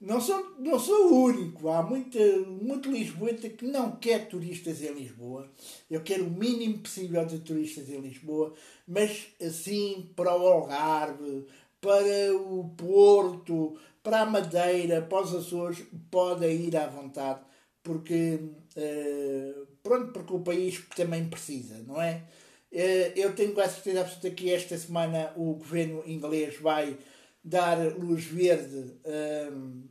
Não 0.00 0.20
sou, 0.20 0.54
não 0.61 0.78
sou 0.78 1.12
o 1.12 1.25
único. 1.25 1.68
Há 1.68 1.82
muita, 1.82 2.20
muito 2.46 2.88
lisboeta 2.88 3.49
que 3.49 3.66
não 3.66 3.96
quer 3.96 4.28
turistas 4.28 4.80
em 4.82 4.92
Lisboa. 4.92 5.50
Eu 5.90 6.02
quero 6.02 6.26
o 6.26 6.30
mínimo 6.30 6.78
possível 6.78 7.26
de 7.26 7.40
turistas 7.40 7.88
em 7.88 8.00
Lisboa, 8.00 8.54
mas 8.87 9.26
assim 9.42 10.08
para 10.14 10.37
o 10.37 10.46
Algarve, 10.46 11.46
para 11.80 12.37
o 12.37 12.70
Porto, 12.76 13.76
para 14.06 14.20
a 14.20 14.26
Madeira, 14.26 15.02
para 15.02 15.25
os 15.25 15.34
Açores, 15.34 15.82
podem 16.12 16.60
ir 16.60 16.76
à 16.76 16.86
vontade, 16.86 17.40
porque, 17.82 18.38
uh, 18.76 19.66
pronto, 19.82 20.12
porque 20.12 20.32
o 20.32 20.44
país 20.44 20.86
também 20.94 21.28
precisa, 21.28 21.82
não 21.82 22.00
é? 22.00 22.22
Eh, 22.70 23.12
eu 23.16 23.34
tenho 23.34 23.52
quase 23.52 23.75
certeza 23.75 24.02
absoluta 24.02 24.30
que 24.30 24.52
esta 24.52 24.78
semana 24.78 25.32
o 25.36 25.54
governo 25.54 26.04
inglês 26.06 26.56
vai 26.60 26.96
dar 27.42 27.78
luz 27.98 28.25
verde 28.25 28.94
ehm, 29.04 29.84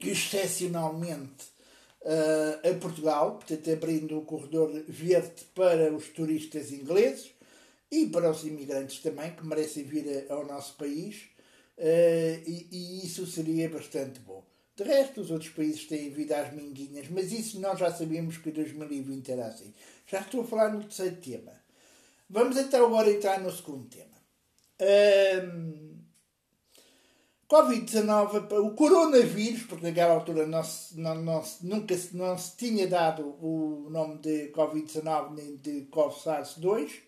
excepcionalmente 0.00 1.44
uh, 2.02 2.68
a 2.68 2.74
Portugal, 2.80 3.36
portanto 3.36 3.70
abrindo 3.70 4.18
o 4.18 4.24
corredor 4.24 4.72
verde 4.88 5.44
para 5.54 5.94
os 5.94 6.08
turistas 6.08 6.72
ingleses 6.72 7.30
e 7.90 8.06
para 8.06 8.30
os 8.30 8.44
imigrantes 8.44 9.00
também, 9.00 9.32
que 9.34 9.46
merecem 9.46 9.84
vir 9.84 10.26
ao 10.28 10.44
nosso 10.46 10.76
país, 10.76 11.16
uh, 11.16 11.37
e, 12.46 12.68
e, 12.70 13.06
isso 13.06 13.26
seria 13.26 13.68
bastante 13.68 14.18
bom. 14.20 14.44
De 14.76 14.84
resto, 14.84 15.20
os 15.20 15.30
outros 15.30 15.50
países 15.50 15.86
têm 15.86 16.10
vindo 16.10 16.32
às 16.32 16.52
minguinhas, 16.52 17.08
mas 17.08 17.32
isso 17.32 17.60
nós 17.60 17.78
já 17.78 17.92
sabíamos 17.92 18.38
que 18.38 18.50
2020 18.50 19.32
era 19.32 19.46
assim. 19.46 19.72
Já 20.06 20.20
estou 20.20 20.42
a 20.42 20.44
falar 20.44 20.72
no 20.72 20.82
terceiro 20.82 21.16
tema. 21.16 21.52
Vamos 22.28 22.56
então 22.56 22.86
agora 22.86 23.10
entrar 23.10 23.40
no 23.40 23.50
segundo 23.50 23.88
tema. 23.88 24.18
Um, 24.80 25.98
Covid-19, 27.48 28.52
o 28.60 28.74
coronavírus, 28.74 29.62
porque 29.62 29.86
naquela 29.86 30.14
altura 30.14 30.46
não 30.46 30.62
se, 30.62 31.00
não, 31.00 31.14
não, 31.14 31.42
nunca 31.62 31.96
se, 31.96 32.14
não 32.14 32.36
se 32.36 32.56
tinha 32.56 32.86
dado 32.86 33.22
o 33.40 33.88
nome 33.90 34.18
de 34.18 34.52
Covid-19 34.52 35.34
nem 35.34 35.56
de 35.56 35.86
COVID-SARS-2, 35.90 37.07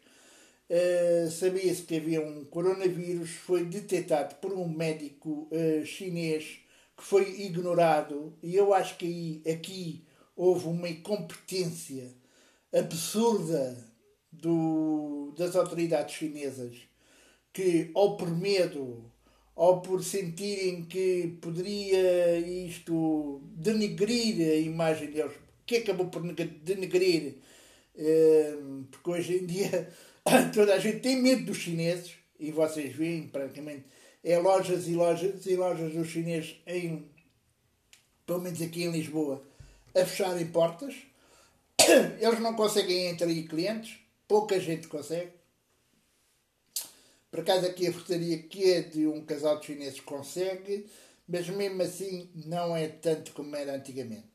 uh, 0.71 1.31
sabia-se 1.31 1.83
que 1.83 1.97
havia 1.97 2.21
um 2.21 2.45
coronavírus, 2.45 3.31
foi 3.31 3.65
detectado 3.65 4.37
por 4.37 4.53
um 4.53 4.69
médico 4.69 5.49
uh, 5.51 5.85
chinês 5.85 6.61
que 6.97 7.03
foi 7.03 7.43
ignorado, 7.43 8.35
e 8.43 8.55
eu 8.55 8.73
acho 8.73 8.97
que 8.97 9.07
aí, 9.07 9.53
aqui 9.53 10.05
houve 10.37 10.67
uma 10.69 10.89
incompetência 10.89 12.15
absurda 12.73 13.77
do, 14.31 15.35
das 15.37 15.57
autoridades 15.57 16.15
chinesas 16.15 16.77
que, 17.53 17.91
ou 17.95 18.17
por 18.17 18.31
medo, 18.31 19.11
ou 19.57 19.81
por 19.81 20.05
sentirem 20.05 20.85
que 20.85 21.39
poderia 21.41 22.39
isto 22.39 23.43
denegrir 23.53 24.41
a 24.53 24.57
imagem 24.57 25.11
deles, 25.11 25.33
que 25.67 25.77
acabou 25.77 26.09
por 26.09 26.23
denegrir, 26.23 27.37
eh, 27.97 28.57
porque 28.91 29.11
hoje 29.11 29.39
em 29.39 29.47
dia 29.47 29.93
toda 30.55 30.75
a 30.75 30.79
gente 30.79 31.01
tem 31.01 31.21
medo 31.21 31.47
dos 31.47 31.59
chineses, 31.59 32.13
e 32.39 32.51
vocês 32.51 32.95
veem 32.95 33.29
praticamente, 33.29 33.85
é 34.23 34.39
lojas 34.39 34.87
e 34.87 34.95
lojas 34.95 35.47
e 35.47 35.57
lojas 35.57 35.93
dos 35.93 36.09
chineses, 36.09 36.57
em, 36.67 37.11
pelo 38.27 38.41
menos 38.41 38.61
aqui 38.61 38.85
em 38.85 38.91
Lisboa, 38.91 39.43
a 39.95 40.05
fecharem 40.05 40.47
portas. 40.47 40.95
Eles 42.21 42.41
não 42.41 42.55
conseguem 42.55 43.11
atrair 43.11 43.49
clientes 43.49 44.01
pouca 44.31 44.61
gente 44.61 44.87
consegue. 44.87 45.33
Por 47.33 47.41
acaso 47.41 47.67
aqui 47.67 47.89
a 47.89 47.93
frutaria 47.93 48.41
que 48.41 48.73
é 48.73 48.81
de 48.81 49.05
um 49.09 49.25
casal 49.25 49.59
de 49.59 49.67
chineses 49.67 49.99
consegue, 49.99 50.89
mas 51.27 51.49
mesmo 51.49 51.83
assim 51.83 52.31
não 52.47 52.77
é 52.77 52.87
tanto 52.87 53.33
como 53.33 53.57
era 53.57 53.75
antigamente. 53.75 54.31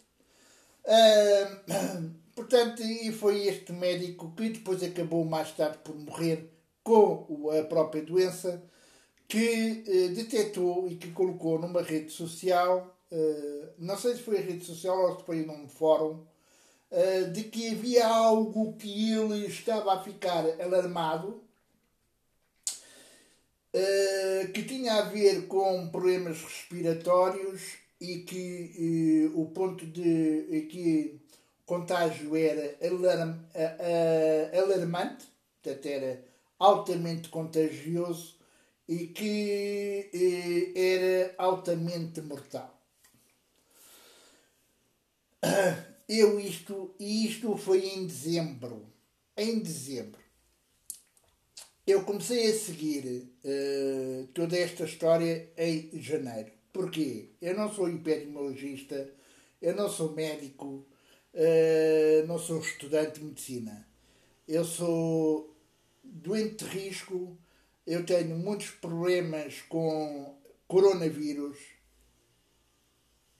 Uh, 0.83 2.11
portanto, 2.35 2.83
e 2.83 3.11
foi 3.11 3.47
este 3.47 3.71
médico 3.71 4.33
que 4.35 4.49
depois 4.49 4.83
acabou 4.83 5.25
mais 5.25 5.51
tarde 5.51 5.79
por 5.83 5.95
morrer 5.95 6.51
com 6.83 7.49
a 7.51 7.63
própria 7.63 8.03
doença, 8.03 8.61
que 9.27 9.83
uh, 9.87 10.13
detectou 10.13 10.87
e 10.87 10.95
que 10.97 11.11
colocou 11.11 11.57
numa 11.57 11.81
rede 11.81 12.11
social, 12.11 12.95
uh, 13.11 13.67
não 13.79 13.97
sei 13.97 14.15
se 14.15 14.21
foi 14.21 14.37
a 14.37 14.41
rede 14.41 14.63
social 14.63 14.97
ou 14.97 15.17
se 15.17 15.25
foi 15.25 15.45
num 15.45 15.67
fórum, 15.67 16.23
eh, 16.91 17.23
de 17.25 17.43
que 17.43 17.71
havia 17.71 18.07
algo 18.07 18.73
que 18.77 19.11
ele 19.11 19.47
estava 19.47 19.93
a 19.93 20.03
ficar 20.03 20.45
alarmado, 20.61 21.43
eh, 23.73 24.49
que 24.53 24.63
tinha 24.63 24.93
a 24.93 25.01
ver 25.01 25.47
com 25.47 25.89
problemas 25.89 26.41
respiratórios 26.41 27.61
e 27.99 28.19
que 28.19 29.27
eh, 29.27 29.31
o 29.35 29.45
ponto 29.47 29.85
de 29.85 30.67
que 30.71 31.19
contágio 31.65 32.35
era 32.35 32.77
alarm, 32.81 33.35
alarmante, 34.53 35.25
portanto 35.61 35.85
era 35.85 36.23
altamente 36.59 37.29
contagioso 37.29 38.35
e 38.87 39.07
que 39.07 40.73
era 40.75 41.33
altamente 41.37 42.21
mortal. 42.21 42.75
eu 46.07 46.39
isto, 46.39 46.95
e 46.99 47.25
isto 47.25 47.55
foi 47.57 47.85
em 47.85 48.05
dezembro. 48.05 48.87
Em 49.37 49.59
dezembro. 49.59 50.23
Eu 51.85 52.03
comecei 52.03 52.49
a 52.49 52.53
seguir 52.53 53.29
uh, 53.43 54.27
toda 54.33 54.57
esta 54.57 54.85
história 54.85 55.51
em 55.57 55.91
janeiro. 56.01 56.51
Porquê? 56.73 57.29
Eu 57.41 57.55
não 57.55 57.71
sou 57.71 57.87
epidemiologista, 57.87 59.09
eu 59.61 59.75
não 59.75 59.89
sou 59.89 60.13
médico, 60.13 60.85
uh, 61.35 62.27
não 62.27 62.39
sou 62.39 62.59
estudante 62.59 63.19
de 63.19 63.25
medicina. 63.25 63.87
Eu 64.47 64.63
sou 64.63 65.55
doente 66.03 66.63
de 66.63 66.71
risco, 66.71 67.37
eu 67.85 68.05
tenho 68.05 68.37
muitos 68.37 68.69
problemas 68.69 69.61
com 69.63 70.35
coronavírus, 70.67 71.57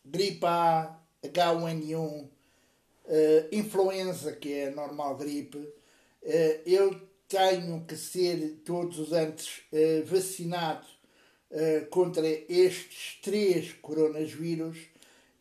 gripe 0.04 0.46
A, 0.46 1.00
H1N1, 1.24 2.24
uh, 2.24 2.30
influenza, 3.52 4.34
que 4.34 4.54
é 4.54 4.68
a 4.68 4.72
normal 4.72 5.16
gripe. 5.16 5.58
Uh, 5.58 6.62
eu 6.66 7.00
tenho 7.28 7.86
que 7.86 7.96
ser 7.96 8.62
todos 8.64 9.00
os 9.00 9.12
anos 9.12 9.62
vacinado 10.06 10.86
contra 11.90 12.28
estes 12.28 13.20
três 13.22 13.74
coronavírus 13.74 14.78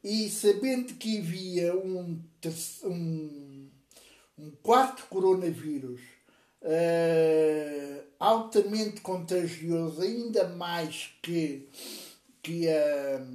e 0.05 0.29
sabendo 0.29 0.93
que 0.95 1.19
havia 1.19 1.75
um, 1.75 2.23
um, 2.85 3.71
um 4.39 4.51
quarto 4.63 5.07
coronavírus 5.07 5.99
uh, 6.61 8.05
altamente 8.21 9.01
contagioso, 9.01 10.03
ainda 10.03 10.47
mais 10.49 11.11
que, 11.23 11.71
que, 12.43 12.69
a, 12.69 13.27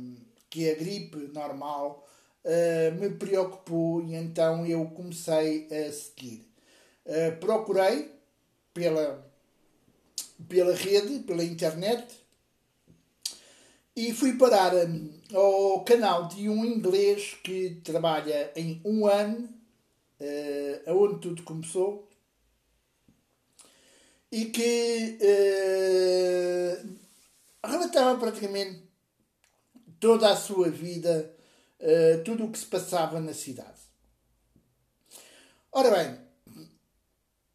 que 0.48 0.70
a 0.70 0.76
gripe 0.76 1.18
normal, 1.34 2.08
uh, 2.46 3.02
me 3.02 3.10
preocupou 3.10 4.04
e 4.04 4.14
então 4.14 4.64
eu 4.64 4.86
comecei 4.86 5.68
a 5.72 5.92
seguir. 5.92 6.48
Uh, 7.04 7.36
procurei 7.40 8.12
pela, 8.76 9.28
pela 10.48 10.76
rede, 10.76 11.24
pela 11.24 11.44
internet, 11.44 12.16
e 13.96 14.14
fui 14.14 14.38
parar 14.38 14.74
um, 14.76 15.19
ao 15.34 15.84
canal 15.84 16.28
de 16.28 16.50
um 16.50 16.66
inglês 16.66 17.36
que 17.44 17.82
trabalha 17.84 18.52
em 18.56 18.82
um 18.84 19.06
ano, 19.06 19.46
uh, 20.20 20.90
aonde 20.90 21.20
tudo 21.20 21.44
começou, 21.44 22.10
e 24.32 24.46
que 24.46 25.18
uh, 25.22 26.98
relatava 27.68 28.20
praticamente 28.20 28.84
toda 30.00 30.32
a 30.32 30.36
sua 30.36 30.70
vida, 30.70 31.36
uh, 31.80 32.24
tudo 32.24 32.46
o 32.46 32.52
que 32.52 32.60
se 32.60 32.66
passava 32.66 33.20
na 33.20 33.34
cidade. 33.34 33.80
Ora 35.72 35.92
bem, 35.92 36.18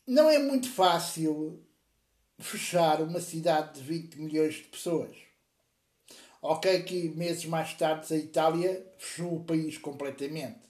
não 0.07 0.31
é 0.31 0.39
muito 0.39 0.71
fácil 0.71 1.61
fechar 2.39 3.01
uma 3.01 3.21
cidade 3.21 3.81
de 3.81 3.87
20 3.87 4.21
milhões 4.21 4.55
de 4.55 4.65
pessoas. 4.65 5.24
Ok, 6.47 6.83
que 6.83 7.09
meses 7.09 7.47
mais 7.47 7.73
tarde 7.73 8.13
a 8.13 8.19
Itália 8.19 8.87
fechou 8.99 9.37
o 9.37 9.45
país 9.45 9.79
completamente. 9.79 10.61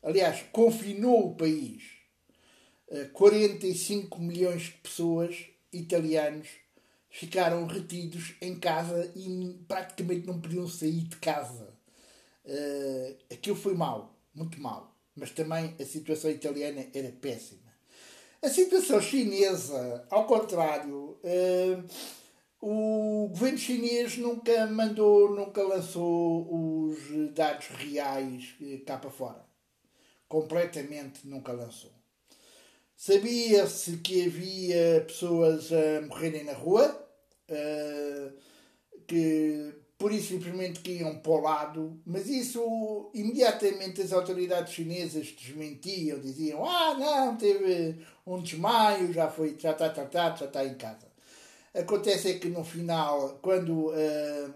Aliás, 0.00 0.44
confinou 0.52 1.30
o 1.30 1.34
país. 1.34 1.82
45 3.12 4.16
eh, 4.16 4.20
milhões 4.20 4.62
de 4.62 4.72
pessoas, 4.74 5.46
italianos, 5.72 6.46
ficaram 7.10 7.66
retidos 7.66 8.36
em 8.40 8.54
casa 8.54 9.12
e 9.16 9.58
praticamente 9.66 10.28
não 10.28 10.40
podiam 10.40 10.68
sair 10.68 11.02
de 11.02 11.16
casa. 11.16 11.74
Uh, 12.44 13.16
aquilo 13.34 13.56
foi 13.56 13.74
mau, 13.74 14.16
muito 14.32 14.60
mau. 14.60 14.96
Mas 15.16 15.32
também 15.32 15.74
a 15.76 15.84
situação 15.84 16.30
italiana 16.30 16.86
era 16.94 17.10
péssima. 17.10 17.74
A 18.40 18.48
situação 18.48 19.00
chinesa, 19.00 20.06
ao 20.08 20.24
contrário, 20.24 21.18
uh, 21.24 21.84
o 22.66 23.28
governo 23.28 23.58
chinês 23.58 24.16
nunca 24.16 24.66
mandou, 24.66 25.34
nunca 25.34 25.62
lançou 25.62 26.48
os 26.88 26.96
dados 27.34 27.66
reais 27.66 28.54
eh, 28.62 28.78
cá 28.86 28.96
para 28.96 29.10
fora. 29.10 29.44
Completamente 30.26 31.26
nunca 31.28 31.52
lançou. 31.52 31.92
Sabia-se 32.96 33.98
que 33.98 34.24
havia 34.24 35.04
pessoas 35.06 35.70
a 35.70 36.06
morrerem 36.06 36.44
na 36.44 36.54
rua, 36.54 37.06
uh, 37.50 38.32
que 39.06 39.74
por 39.98 40.10
isso 40.10 40.28
simplesmente 40.28 40.90
iam 40.90 41.18
para 41.18 41.32
o 41.32 41.40
lado, 41.42 42.00
mas 42.06 42.28
isso 42.28 43.10
imediatamente 43.12 44.00
as 44.00 44.10
autoridades 44.10 44.72
chinesas 44.72 45.32
desmentiam, 45.32 46.18
diziam, 46.18 46.64
ah 46.64 46.94
não, 46.94 47.36
teve 47.36 48.06
um 48.26 48.40
desmaio, 48.40 49.12
já 49.12 49.28
foi, 49.28 49.54
já 49.58 49.72
está 49.72 49.90
tratado, 49.90 50.38
já 50.38 50.46
está 50.46 50.64
em 50.64 50.76
casa. 50.76 51.13
Acontece 51.74 52.30
é 52.30 52.38
que 52.38 52.48
no 52.48 52.62
final, 52.62 53.40
quando, 53.42 53.88
uh, 53.88 54.54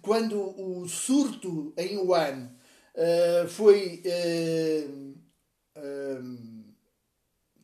quando 0.00 0.58
o 0.58 0.88
surto 0.88 1.74
em 1.76 1.98
Wuhan 1.98 2.50
uh, 2.94 3.46
foi 3.46 4.02
uh, 4.06 5.14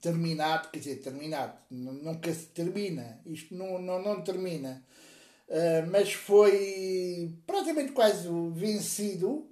terminado, 0.03 0.69
quer 0.71 0.81
dizer, 0.81 0.97
terminado, 0.97 1.57
nunca 1.71 2.31
se 2.35 2.49
termina, 2.49 3.23
isto 3.25 3.55
não, 3.55 3.79
não, 3.79 4.03
não 4.03 4.23
termina, 4.23 4.85
mas 5.91 6.13
foi 6.13 7.39
praticamente 7.47 7.93
quase 7.93 8.27
vencido, 8.55 9.51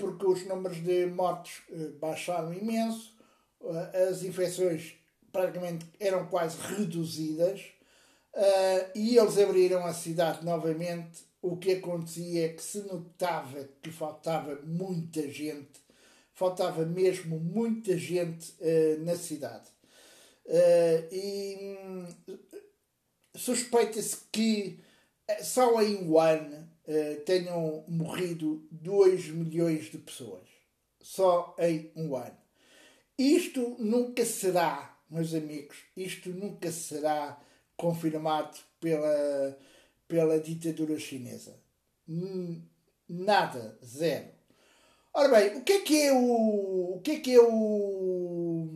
porque 0.00 0.26
os 0.26 0.44
números 0.46 0.82
de 0.82 1.06
mortes 1.06 1.62
baixaram 2.00 2.52
imenso, 2.52 3.16
as 4.10 4.24
infecções 4.24 4.99
praticamente 5.32 5.86
eram 5.98 6.26
quase 6.26 6.56
reduzidas, 6.60 7.62
e 8.94 9.18
eles 9.18 9.38
abriram 9.38 9.84
a 9.84 9.92
cidade 9.92 10.44
novamente. 10.44 11.24
O 11.42 11.56
que 11.56 11.72
acontecia 11.72 12.46
é 12.46 12.48
que 12.50 12.62
se 12.62 12.80
notava 12.82 13.68
que 13.82 13.90
faltava 13.90 14.60
muita 14.62 15.28
gente 15.28 15.80
faltava 16.40 16.86
mesmo 16.86 17.38
muita 17.38 17.98
gente 17.98 18.54
uh, 18.60 19.04
na 19.04 19.14
cidade. 19.14 19.68
Uh, 20.46 21.14
e 21.14 21.78
um, 21.84 22.06
suspeita-se 23.36 24.16
que 24.32 24.80
só 25.42 25.82
em 25.82 25.96
uh, 26.08 27.20
tenham 27.26 27.84
morrido 27.86 28.66
2 28.70 29.28
milhões 29.28 29.90
de 29.90 29.98
pessoas. 29.98 30.48
Só 31.02 31.54
em 31.58 31.92
um 31.94 32.16
ano. 32.16 32.38
Isto 33.18 33.76
nunca 33.78 34.24
será, 34.24 34.89
meus 35.10 35.34
amigos, 35.34 35.76
isto 35.96 36.30
nunca 36.30 36.70
será 36.70 37.40
confirmado 37.76 38.56
pela, 38.78 39.58
pela 40.06 40.38
ditadura 40.38 40.98
chinesa. 40.98 41.58
Nada, 43.08 43.78
zero. 43.84 44.28
Ora 45.12 45.28
bem, 45.28 45.58
o 45.58 45.64
que 45.64 45.72
é 45.72 45.80
que 45.80 46.02
é 46.02 46.12
o, 46.12 46.94
o 46.96 47.00
que 47.02 47.10
é 47.10 47.20
que 47.20 47.34
é 47.34 47.40
o, 47.40 48.68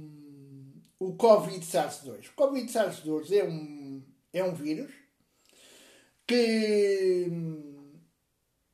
o 0.99 1.17
Covid-SARS-2? 1.17 2.31
O 2.31 2.35
Covid-SARS-2 2.35 3.31
é 3.33 3.45
um, 3.45 4.03
é 4.33 4.43
um 4.43 4.55
vírus 4.55 4.93
que 6.27 7.31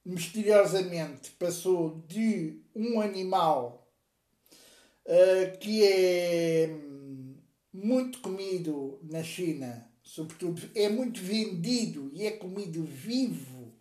misteriosamente 0.05 1.33
passou 1.33 2.03
de 2.07 2.63
um 2.75 3.01
animal 3.01 3.87
uh, 5.05 5.59
que 5.59 5.85
é 5.85 6.90
muito 7.73 8.21
comido 8.21 8.99
na 9.03 9.23
China, 9.23 9.89
sobretudo 10.03 10.63
é 10.75 10.89
muito 10.89 11.21
vendido 11.21 12.11
e 12.13 12.27
é 12.27 12.33
comido 12.33 12.83
vivo 12.85 13.73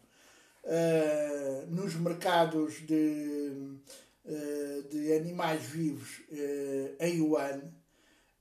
uh, 0.63 1.67
nos 1.67 1.95
mercados 1.95 2.86
de, 2.86 3.78
uh, 4.25 4.89
de 4.89 5.13
animais 5.13 5.63
vivos 5.63 6.19
uh, 6.32 7.04
em 7.04 7.17
Yuan 7.17 7.62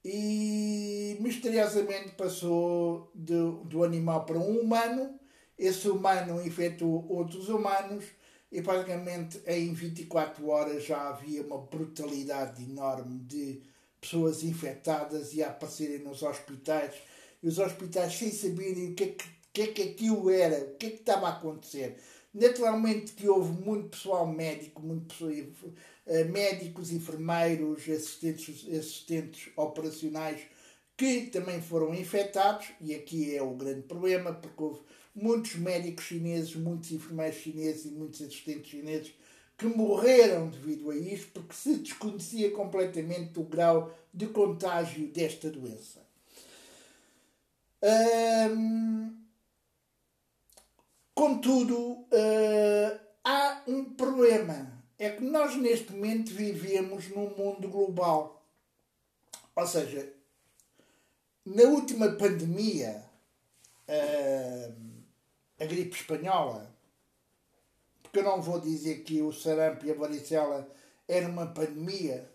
e 0.05 1.17
misteriosamente 1.21 2.13
passou 2.13 3.11
do, 3.15 3.65
do 3.65 3.85
animal 3.85 4.25
para 4.25 4.39
um 4.39 4.61
humano. 4.61 5.19
Esse 5.59 5.89
humano 5.89 6.41
infectou 6.47 7.05
outros 7.09 7.49
humanos 7.49 8.05
e 8.51 8.63
praticamente 8.63 9.43
em 9.47 9.73
24 9.75 10.47
horas 10.49 10.85
já 10.85 11.09
havia 11.09 11.43
uma 11.43 11.59
brutalidade 11.59 12.63
enorme 12.63 13.19
de 13.19 13.61
pessoas 14.01 14.43
infectadas 14.43 15.35
e 15.35 15.43
a 15.43 15.49
aparecerem 15.49 15.99
nos 15.99 16.23
hospitais 16.23 16.95
e 17.43 17.49
os 17.49 17.59
hospitais 17.59 18.15
sem 18.15 18.31
saberem 18.31 18.93
o 18.93 18.95
que 18.95 19.05
é 19.05 19.07
que, 19.09 19.25
que, 19.53 19.63
é 19.63 19.67
que 19.69 19.83
aquilo 19.83 20.31
era, 20.31 20.59
o 20.59 20.75
que 20.77 20.87
é 20.87 20.91
que 20.91 20.97
estava 20.97 21.29
a 21.29 21.33
acontecer. 21.33 21.97
Naturalmente 22.33 23.13
que 23.13 23.29
houve 23.29 23.53
muito 23.63 23.89
pessoal 23.89 24.27
médico, 24.27 24.83
muito 24.83 25.07
pessoal, 25.07 25.33
eh, 26.07 26.25
médicos, 26.25 26.93
enfermeiros, 26.93 27.89
assistentes, 27.89 28.67
assistentes 28.69 29.51
operacionais 29.57 30.41
que 30.97 31.27
também 31.27 31.63
foram 31.63 31.95
infectados, 31.95 32.67
e 32.81 32.93
aqui 32.93 33.35
é 33.35 33.41
o 33.41 33.55
grande 33.55 33.83
problema, 33.83 34.33
porque 34.33 34.61
houve 34.61 34.81
muitos 35.15 35.55
médicos 35.55 36.05
chineses, 36.05 36.57
muitos 36.57 36.91
enfermeiros 36.91 37.39
chineses 37.39 37.85
e 37.87 37.91
muitos 37.91 38.21
assistentes 38.21 38.69
chineses 38.69 39.15
que 39.59 39.67
morreram 39.67 40.49
devido 40.49 40.91
a 40.91 40.97
isto, 40.97 41.33
porque 41.33 41.55
se 41.55 41.77
desconhecia 41.77 42.51
completamente 42.53 43.39
o 43.39 43.43
grau 43.43 43.93
de 44.15 44.29
contágio 44.29 45.09
desta 45.09 45.51
doença. 45.51 46.01
Hum, 47.83 49.19
Contudo, 51.19 51.77
uh, 51.77 53.01
há 53.25 53.63
um 53.67 53.87
problema. 53.87 54.73
É 54.97 55.11
que 55.11 55.25
nós 55.25 55.57
neste 55.57 55.93
momento 55.93 56.33
vivemos 56.33 57.09
num 57.09 57.35
mundo 57.35 57.69
global. 57.69 58.47
Ou 59.57 59.67
seja, 59.67 60.13
na 61.45 61.65
última 61.65 62.13
pandemia, 62.13 63.05
a, 63.89 65.63
a 65.65 65.67
gripe 65.67 65.97
espanhola, 65.97 66.73
porque 68.09 68.21
eu 68.21 68.25
não 68.25 68.41
vou 68.41 68.59
dizer 68.59 69.05
que 69.05 69.21
o 69.21 69.31
sarampo 69.33 69.85
e 69.85 69.91
a 69.91 69.95
varicela 69.95 70.67
era 71.07 71.29
uma 71.29 71.47
pandemia, 71.47 72.31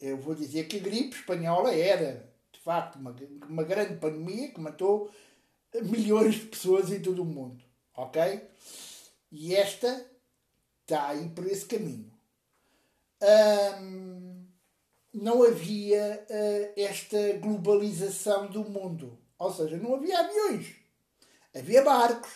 eu 0.00 0.16
vou 0.16 0.34
dizer 0.34 0.68
que 0.68 0.76
a 0.76 0.80
gripe 0.80 1.16
espanhola 1.16 1.74
era, 1.74 2.32
de 2.52 2.60
facto, 2.60 2.96
uma, 2.96 3.14
uma 3.48 3.64
grande 3.64 3.96
pandemia 3.96 4.52
que 4.52 4.60
matou 4.60 5.10
milhões 5.82 6.36
de 6.36 6.46
pessoas 6.46 6.90
em 6.92 7.02
todo 7.02 7.22
o 7.22 7.24
mundo. 7.24 7.62
Ok? 7.96 8.22
E 9.32 9.54
esta 9.54 10.06
está 10.82 11.08
aí 11.08 11.28
por 11.30 11.46
esse 11.46 11.66
caminho. 11.66 12.10
Não 15.12 15.42
havia 15.42 16.24
uh, 16.30 16.80
esta 16.80 17.32
globalização 17.38 18.46
do 18.46 18.64
mundo. 18.64 19.18
Ou 19.36 19.52
seja, 19.52 19.76
não 19.76 19.96
havia 19.96 20.20
aviões. 20.20 20.76
Havia 21.54 21.82
barcos. 21.82 22.30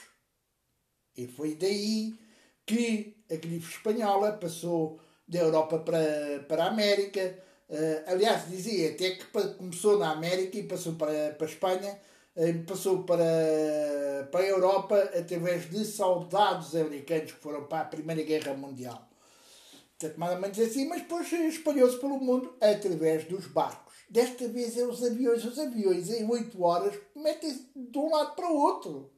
E 1.16 1.29
foi 1.29 1.55
daí 1.55 2.23
que 2.66 3.16
a 3.31 3.37
gripe 3.37 3.66
espanhola 3.66 4.33
passou 4.33 5.00
da 5.27 5.38
Europa 5.38 5.79
para, 5.79 6.44
para 6.48 6.64
a 6.64 6.68
América. 6.68 7.38
Uh, 7.68 8.11
aliás, 8.12 8.48
dizia 8.48 8.90
até 8.90 9.11
que 9.11 9.24
começou 9.57 9.98
na 9.98 10.11
América 10.11 10.59
e 10.59 10.64
passou 10.64 10.94
para, 10.94 11.35
para 11.37 11.46
a 11.46 11.50
Espanha 11.50 11.98
passou 12.66 13.05
para, 13.05 14.29
para 14.31 14.40
a 14.40 14.48
Europa 14.48 14.98
através 15.16 15.70
de 15.70 15.85
soldados 15.85 16.74
americanos 16.74 17.33
que 17.33 17.38
foram 17.38 17.64
para 17.64 17.83
a 17.83 17.85
Primeira 17.85 18.22
Guerra 18.22 18.55
Mundial. 18.55 19.09
Portanto, 19.96 20.18
mais 20.18 20.35
ou 20.35 20.40
menos 20.40 20.59
assim, 20.59 20.88
mas 20.88 21.03
depois 21.03 21.33
espalhou-se 21.33 21.98
pelo 21.98 22.18
mundo 22.18 22.57
através 22.61 23.24
dos 23.24 23.46
barcos. 23.46 23.94
Desta 24.11 24.48
vez 24.48 24.77
é 24.77 24.85
os 24.85 25.03
aviões. 25.03 25.44
Os 25.44 25.59
aviões, 25.59 26.11
em 26.11 26.29
8 26.29 26.62
horas, 26.62 26.94
metem-se 27.14 27.68
de 27.74 27.98
um 27.98 28.11
lado 28.11 28.35
para 28.35 28.50
o 28.50 28.57
outro. 28.57 29.11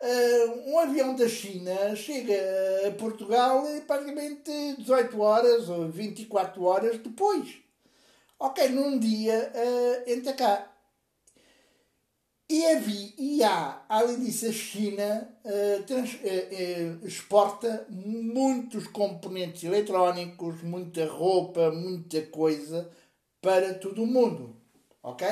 Uh, 0.00 0.70
um 0.70 0.78
avião 0.78 1.16
da 1.16 1.28
China 1.28 1.96
chega 1.96 2.34
a 2.86 2.92
Portugal 2.92 3.64
praticamente 3.84 4.50
18 4.78 5.20
horas 5.20 5.68
ou 5.68 5.88
24 5.88 6.62
horas 6.62 6.98
depois. 6.98 7.56
Ok, 8.38 8.68
num 8.68 8.96
dia 8.96 9.52
uh, 9.52 10.10
entra 10.10 10.32
cá. 10.34 10.72
E, 12.50 12.64
havia, 12.64 13.12
e 13.18 13.42
há, 13.42 13.84
além 13.88 14.20
disso, 14.20 14.46
a 14.46 14.52
China 14.52 15.28
uh, 15.44 15.82
trans, 15.82 16.14
uh, 16.14 16.16
uh, 16.16 17.06
exporta 17.06 17.86
muitos 17.90 18.86
componentes 18.86 19.64
eletrónicos, 19.64 20.62
muita 20.62 21.04
roupa, 21.06 21.70
muita 21.72 22.22
coisa 22.22 22.88
para 23.42 23.74
todo 23.74 24.02
o 24.04 24.06
mundo. 24.06 24.56
Ok? 25.02 25.26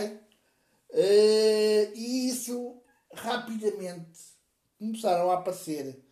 e 1.95 2.29
isso 2.29 2.81
rapidamente 3.13 4.36
começaram 4.79 5.31
a 5.31 5.35
aparecer 5.35 6.03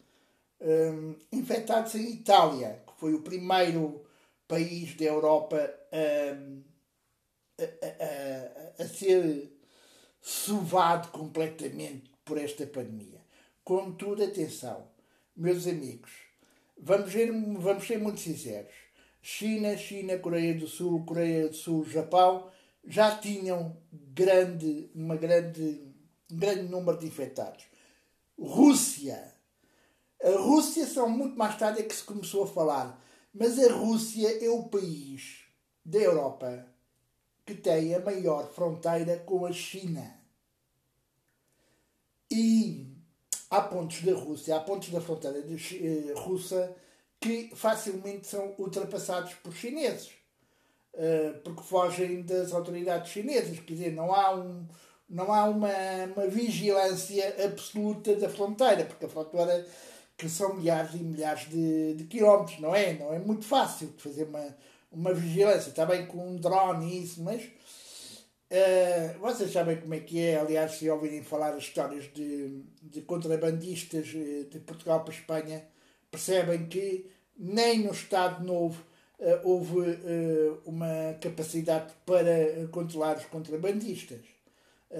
um, 0.61 1.14
infectados 1.33 1.94
em 1.94 2.12
Itália, 2.12 2.83
que 2.87 2.98
foi 2.98 3.14
o 3.14 3.22
primeiro 3.22 4.05
país 4.48 4.94
da 4.96 5.05
Europa 5.05 5.57
a, 5.92 7.62
a, 7.62 8.81
a, 8.81 8.83
a 8.83 8.88
ser 8.88 9.53
sovado 10.20 11.09
completamente 11.09 12.11
por 12.24 12.38
esta 12.38 12.66
pandemia. 12.66 13.20
Contudo, 13.62 14.22
atenção, 14.22 14.87
meus 15.37 15.66
amigos, 15.66 16.12
vamos, 16.79 17.12
ver, 17.12 17.31
vamos 17.33 17.87
ser 17.87 17.98
muito 17.98 18.20
sinceros. 18.20 18.72
China, 19.20 19.77
China, 19.77 20.18
Coreia 20.18 20.55
do 20.55 20.66
Sul, 20.66 21.05
Coreia 21.05 21.48
do 21.48 21.55
Sul, 21.55 21.85
Japão 21.85 22.50
já 22.87 23.16
tinham 23.16 23.77
grande, 23.90 24.90
uma 24.94 25.16
grande, 25.16 25.81
um 26.31 26.37
grande 26.37 26.64
número 26.64 26.98
de 26.98 27.07
infectados. 27.07 27.64
Rússia. 28.38 29.35
A 30.23 30.31
Rússia 30.38 30.87
são 30.87 31.09
muito 31.09 31.37
mais 31.37 31.57
tarde 31.59 31.81
é 31.81 31.85
que 31.85 31.94
se 31.94 32.05
começou 32.05 32.44
a 32.44 32.47
falar. 32.47 33.03
Mas 33.33 33.59
a 33.59 33.73
Rússia 33.73 34.44
é 34.44 34.49
o 34.49 34.64
país 34.64 35.44
da 35.85 35.99
Europa 35.99 36.66
que 37.44 37.55
tem 37.55 37.94
a 37.94 38.01
maior 38.01 38.51
fronteira 38.53 39.18
com 39.18 39.44
a 39.44 39.53
China. 39.53 40.18
E 42.31 42.87
há 43.51 43.61
pontos 43.61 44.03
da 44.03 44.14
Rússia, 44.14 44.57
há 44.57 44.61
pontos 44.61 44.88
da 44.88 45.01
fronteira 45.01 45.42
de, 45.42 45.55
uh, 45.55 46.18
russa 46.20 46.75
que 47.20 47.51
facilmente 47.55 48.27
são 48.27 48.55
ultrapassados 48.59 49.35
por 49.35 49.53
chineses. 49.55 50.12
Uh, 50.94 51.40
porque 51.42 51.62
fogem 51.62 52.23
das 52.23 52.53
autoridades 52.53 53.12
chinesas. 53.12 53.59
Quer 53.61 53.73
dizer, 53.73 53.92
não 53.92 54.14
há, 54.14 54.35
um, 54.35 54.66
não 55.08 55.32
há 55.32 55.44
uma, 55.44 55.68
uma 56.14 56.26
vigilância 56.26 57.44
absoluta 57.44 58.16
da 58.16 58.28
fronteira, 58.28 58.84
porque 58.84 59.06
a 59.06 59.08
fronteira 59.08 59.66
que 60.16 60.28
são 60.28 60.54
milhares 60.54 60.94
e 60.94 60.98
milhares 60.98 61.48
de, 61.48 61.94
de 61.94 62.04
quilómetros, 62.04 62.60
não 62.60 62.74
é? 62.74 62.94
Não 62.94 63.12
é 63.12 63.18
muito 63.18 63.44
fácil 63.44 63.88
de 63.88 64.02
fazer 64.02 64.24
uma, 64.24 64.56
uma 64.90 65.12
vigilância. 65.12 65.70
Está 65.70 65.84
bem 65.84 66.06
com 66.06 66.28
um 66.28 66.36
drone 66.36 66.86
e 66.86 67.02
isso, 67.02 67.22
mas 67.22 67.42
uh, 67.42 69.18
vocês 69.20 69.52
sabem 69.52 69.76
como 69.80 69.94
é 69.94 70.00
que 70.00 70.20
é. 70.20 70.38
Aliás, 70.38 70.72
se 70.72 70.88
ouvirem 70.88 71.22
falar 71.22 71.50
as 71.54 71.64
histórias 71.64 72.12
de, 72.12 72.62
de 72.82 73.02
contrabandistas 73.02 74.12
eh, 74.14 74.44
de 74.48 74.60
Portugal 74.60 75.00
para 75.04 75.12
a 75.12 75.16
Espanha, 75.16 75.64
percebem 76.10 76.66
que 76.66 77.10
nem 77.36 77.80
no 77.80 77.90
Estado 77.90 78.44
Novo 78.44 78.80
uh, 79.18 79.40
houve 79.42 79.80
uh, 79.80 80.60
uma 80.64 81.14
capacidade 81.20 81.92
para 82.06 82.68
controlar 82.70 83.16
os 83.16 83.24
contrabandistas. 83.26 84.34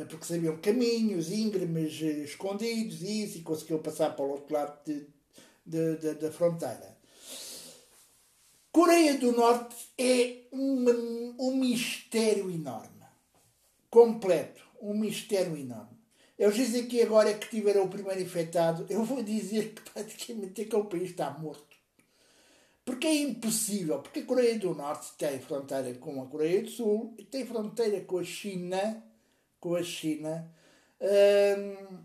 Porque 0.01 0.25
sabiam 0.25 0.57
caminhos 0.57 1.31
íngremes, 1.31 2.01
escondidos 2.01 3.03
e 3.03 3.25
isso, 3.25 3.39
e 3.39 3.43
conseguiam 3.43 3.81
passar 3.81 4.17
para 4.17 4.25
o 4.25 4.31
outro 4.31 4.53
lado 4.53 4.79
de, 4.85 5.07
de, 5.65 5.97
de, 5.99 6.15
da 6.15 6.33
fronteira. 6.33 6.95
Coreia 8.73 9.17
do 9.17 9.31
Norte 9.31 9.77
é 9.97 10.49
um, 10.53 11.57
mistério 11.57 12.51
enorme. 12.51 13.05
Completo. 13.89 14.61
Um 14.83 14.99
mistério 14.99 15.57
enorme. 15.57 15.97
Eles 16.37 16.57
dizem 16.57 16.89
que 16.89 17.01
agora 17.01 17.31
é 17.31 17.35
que 17.35 17.49
tiveram 17.49 17.85
o 17.85 17.89
primeiro 17.89 18.21
infectado. 18.21 18.85
Eu 18.91 19.05
vou 19.05 19.23
dizer 19.23 19.75
que 19.75 19.91
praticamente 19.93 20.63
aquele 20.63 20.83
país 20.85 21.11
está 21.11 21.31
morto. 21.31 21.77
Porque 22.85 23.07
é 23.07 23.15
impossível. 23.15 24.01
Porque 24.01 24.19
a 24.19 24.27
Coreia 24.27 24.59
do 24.59 24.75
Norte 24.75 25.13
tem 25.17 25.39
fronteira 25.39 25.95
com 25.95 26.21
a 26.21 26.27
Coreia 26.27 26.61
do 26.61 26.69
Sul, 26.69 27.17
tem 27.31 27.47
fronteira 27.47 28.01
com 28.01 28.19
a 28.19 28.25
China, 28.25 29.05
com 29.65 29.77
a 29.77 29.83
China. 29.83 30.47
Hum, 31.01 32.05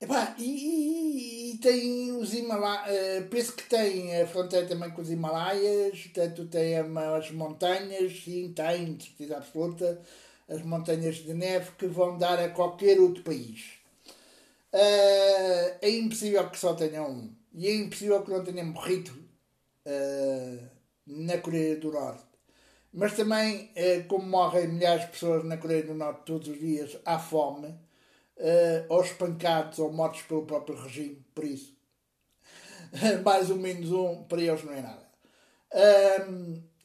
Epá, 0.00 0.34
e, 0.38 0.44
e, 0.44 1.52
e, 1.52 1.58
tem 1.58 2.10
os 2.16 2.34
Himalaias, 2.34 3.22
uh, 3.22 3.28
penso 3.28 3.54
que 3.54 3.68
tem 3.68 4.20
a 4.20 4.26
fronteira 4.26 4.66
também 4.66 4.90
com 4.90 5.02
os 5.02 5.10
Himalaias, 5.10 6.00
portanto 6.04 6.46
tem 6.46 6.76
as 6.78 7.30
montanhas, 7.30 8.22
sim, 8.24 8.52
tem, 8.54 8.94
de 8.94 9.04
certeza 9.04 9.36
absoluta, 9.36 10.00
as 10.48 10.62
montanhas 10.62 11.16
de 11.16 11.34
neve 11.34 11.72
que 11.78 11.86
vão 11.86 12.16
dar 12.18 12.40
a 12.40 12.48
qualquer 12.48 12.98
outro 12.98 13.22
país. 13.22 13.74
Uh, 14.72 15.78
é 15.82 15.90
impossível 15.90 16.48
que 16.50 16.58
só 16.58 16.74
tenha 16.74 17.02
um. 17.02 17.32
E 17.54 17.68
é 17.68 17.74
impossível 17.74 18.22
que 18.22 18.30
não 18.30 18.42
tenha 18.42 18.64
morrido 18.64 19.12
uh, 19.86 20.68
na 21.06 21.38
Coreia 21.38 21.76
do 21.76 21.92
Norte. 21.92 22.29
Mas 22.92 23.14
também, 23.14 23.72
como 24.08 24.26
morrem 24.26 24.68
milhares 24.68 25.04
de 25.04 25.12
pessoas 25.12 25.44
na 25.44 25.56
Coreia 25.56 25.84
do 25.84 25.94
Norte 25.94 26.24
todos 26.24 26.48
os 26.48 26.58
dias, 26.58 26.98
há 27.04 27.18
fome 27.18 27.68
uh, 27.68 28.86
ou 28.88 29.02
espancados 29.02 29.78
ou 29.78 29.92
mortos 29.92 30.22
pelo 30.22 30.46
próprio 30.46 30.76
regime, 30.76 31.24
por 31.34 31.44
isso. 31.44 31.76
Mais 33.24 33.50
ou 33.50 33.56
menos 33.56 33.92
um, 33.92 34.24
para 34.24 34.42
eles 34.42 34.64
não 34.64 34.72
é 34.72 34.80
nada. 34.80 35.08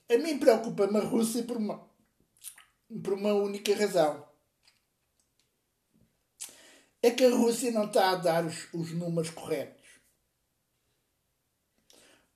A 0.08 0.18
mim 0.18 0.38
preocupa-me 0.38 0.98
a 0.98 1.02
Rússia 1.02 1.44
por 1.44 1.58
uma, 1.58 1.90
por 3.04 3.14
uma 3.14 3.34
única 3.34 3.76
razão. 3.76 4.24
É 7.02 7.12
que 7.12 7.26
a 7.26 7.36
Rússia 7.36 7.72
não 7.72 7.86
está 7.86 8.12
a 8.12 8.16
dar 8.16 8.46
os, 8.46 8.72
os 8.74 8.92
números 8.92 9.32
corretos. 9.32 9.84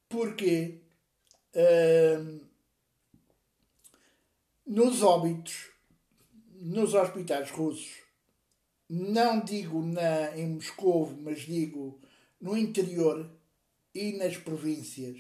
Porque 0.08 0.82
nos 4.70 5.02
óbitos, 5.02 5.72
nos 6.62 6.94
hospitais 6.94 7.50
russos, 7.50 8.04
não 8.88 9.44
digo 9.44 9.82
na, 9.82 10.38
em 10.38 10.48
Moscou, 10.48 11.12
mas 11.24 11.40
digo 11.40 12.00
no 12.40 12.56
interior 12.56 13.28
e 13.96 14.12
nas 14.12 14.38
províncias, 14.38 15.18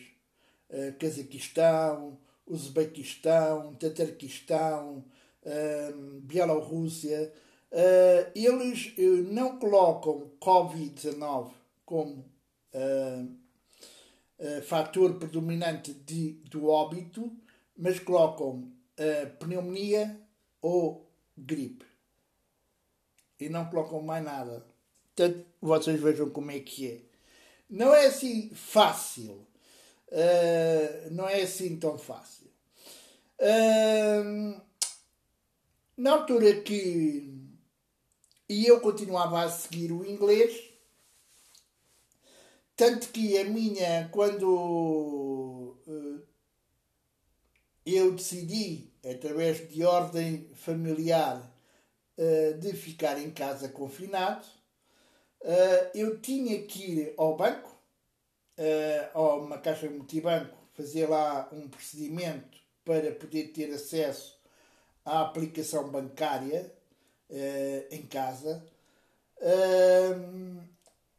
uh, 0.69 0.95
Cazaquistão, 0.99 2.19
Uzbequistão, 2.45 3.73
Tatarquistão, 3.73 5.03
uh, 5.41 6.19
Bielorrússia, 6.21 7.33
uh, 7.71 8.31
eles 8.35 8.93
uh, 8.99 9.33
não 9.33 9.57
colocam 9.57 10.31
Covid-19 10.39 11.53
como 11.85 12.23
uh, 12.75 13.35
fator 14.61 15.15
predominante 15.15 15.91
de, 15.91 16.33
do 16.51 16.67
óbito, 16.67 17.35
mas 17.75 17.99
colocam 17.99 18.77
uh, 18.99 19.37
pneumonia 19.37 20.19
ou 20.61 21.09
gripe. 21.37 21.85
E 23.39 23.49
não 23.49 23.69
colocam 23.69 24.01
mais 24.01 24.23
nada. 24.23 24.65
Portanto, 25.15 25.45
vocês 25.61 25.99
vejam 25.99 26.29
como 26.29 26.51
é 26.51 26.59
que 26.59 26.87
é. 26.91 27.01
Não 27.69 27.93
é 27.93 28.07
assim 28.07 28.49
fácil. 28.53 29.47
Uh, 30.07 31.11
não 31.11 31.27
é 31.27 31.41
assim 31.41 31.77
tão 31.77 31.97
fácil. 31.97 32.47
Uh, 33.39 34.61
na 35.97 36.11
altura 36.11 36.61
que 36.61 37.39
e 38.49 38.65
eu 38.65 38.81
continuava 38.81 39.43
a 39.43 39.49
seguir 39.49 39.91
o 39.91 40.03
inglês, 40.03 40.59
tanto 42.75 43.09
que 43.09 43.37
a 43.37 43.45
minha, 43.45 44.09
quando 44.11 45.77
uh, 45.85 46.21
eu 47.85 48.11
decidi, 48.11 48.88
através 49.07 49.69
de 49.69 49.83
ordem 49.83 50.49
familiar, 50.53 51.41
uh, 52.17 52.57
de 52.57 52.73
ficar 52.73 53.17
em 53.19 53.31
casa 53.31 53.69
confinado, 53.69 54.45
uh, 55.41 55.89
eu 55.93 56.19
tinha 56.19 56.61
que 56.63 56.83
ir 56.83 57.13
ao 57.17 57.35
banco, 57.37 57.69
uh, 58.57 59.17
a 59.17 59.35
uma 59.35 59.57
caixa 59.57 59.89
multibanco, 59.89 60.57
fazer 60.73 61.07
lá 61.07 61.49
um 61.51 61.67
procedimento 61.67 62.57
para 62.83 63.11
poder 63.13 63.49
ter 63.49 63.71
acesso 63.73 64.39
à 65.05 65.21
aplicação 65.21 65.89
bancária 65.89 66.73
em 67.91 68.07
casa, 68.07 68.65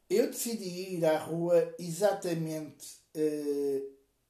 eu 0.09 0.27
decidi 0.27 0.95
ir 0.95 1.05
à 1.05 1.17
rua 1.17 1.73
exatamente 1.79 2.99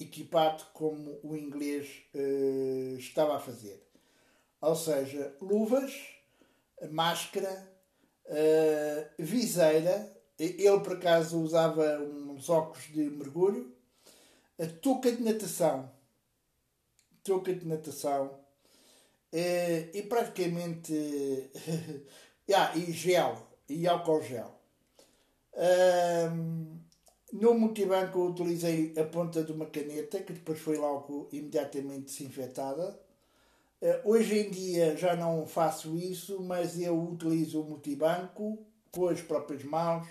equipado 0.03 0.65
como 0.73 1.19
o 1.23 1.35
inglês 1.35 2.03
eh, 2.13 2.95
estava 2.97 3.35
a 3.35 3.39
fazer. 3.39 3.85
Ou 4.59 4.75
seja, 4.75 5.35
luvas, 5.41 5.93
máscara, 6.91 7.67
viseira. 9.17 10.15
Ele, 10.37 10.79
por 10.79 10.93
acaso, 10.93 11.39
usava 11.41 11.99
uns 11.99 12.47
óculos 12.49 12.83
de 12.85 13.09
mergulho, 13.09 13.75
a 14.59 14.67
touca 14.67 15.11
de 15.11 15.23
natação. 15.23 15.91
Touca 17.23 17.53
de 17.53 17.65
natação 17.65 18.41
Uh, 19.33 19.87
e 19.93 20.03
praticamente. 20.03 20.93
ah, 22.53 22.75
e 22.75 22.91
gel. 22.91 23.47
E 23.69 23.87
álcool 23.87 24.21
gel. 24.21 24.59
No 27.31 27.53
multibanco 27.53 28.19
eu 28.19 28.27
utilizei 28.27 28.93
a 28.97 29.03
ponta 29.03 29.43
de 29.43 29.51
uma 29.51 29.65
caneta 29.65 30.21
que 30.21 30.33
depois 30.33 30.59
foi 30.59 30.77
logo 30.77 31.29
imediatamente 31.31 32.05
desinfetada. 32.05 32.99
Uh, 33.81 34.11
hoje 34.11 34.37
em 34.37 34.49
dia 34.51 34.95
já 34.95 35.15
não 35.15 35.47
faço 35.47 35.97
isso, 35.97 36.41
mas 36.41 36.79
eu 36.79 37.01
utilizo 37.01 37.61
o 37.61 37.63
multibanco 37.63 38.59
com 38.91 39.07
as 39.07 39.21
próprias 39.21 39.63
mãos, 39.63 40.07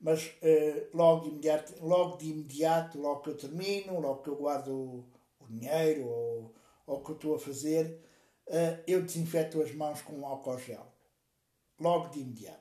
mas 0.00 0.26
uh, 0.26 0.96
logo, 0.96 1.28
imediato, 1.28 1.74
logo 1.84 2.16
de 2.16 2.30
imediato, 2.30 2.98
logo 2.98 3.20
que 3.20 3.30
eu 3.30 3.36
termino, 3.36 4.00
logo 4.00 4.22
que 4.22 4.30
eu 4.30 4.36
guardo 4.36 4.68
o, 4.68 5.04
dinheiro 5.48 6.06
ou, 6.06 6.54
o 6.86 7.00
que 7.00 7.10
eu 7.10 7.14
estou 7.16 7.34
a 7.34 7.38
fazer, 7.38 8.00
uh, 8.46 8.82
eu 8.86 9.02
desinfeto 9.02 9.60
as 9.60 9.74
mãos 9.74 10.00
com 10.02 10.24
álcool 10.24 10.58
gel. 10.58 10.86
Logo 11.78 12.08
de 12.08 12.20
imediato. 12.20 12.59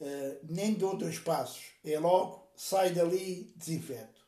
Uh, 0.00 0.38
nem 0.48 0.74
dou 0.74 0.96
dois 0.96 1.18
passos. 1.18 1.62
É 1.84 1.98
logo, 1.98 2.50
sai 2.56 2.92
dali, 2.92 3.52
desinfeto. 3.56 4.22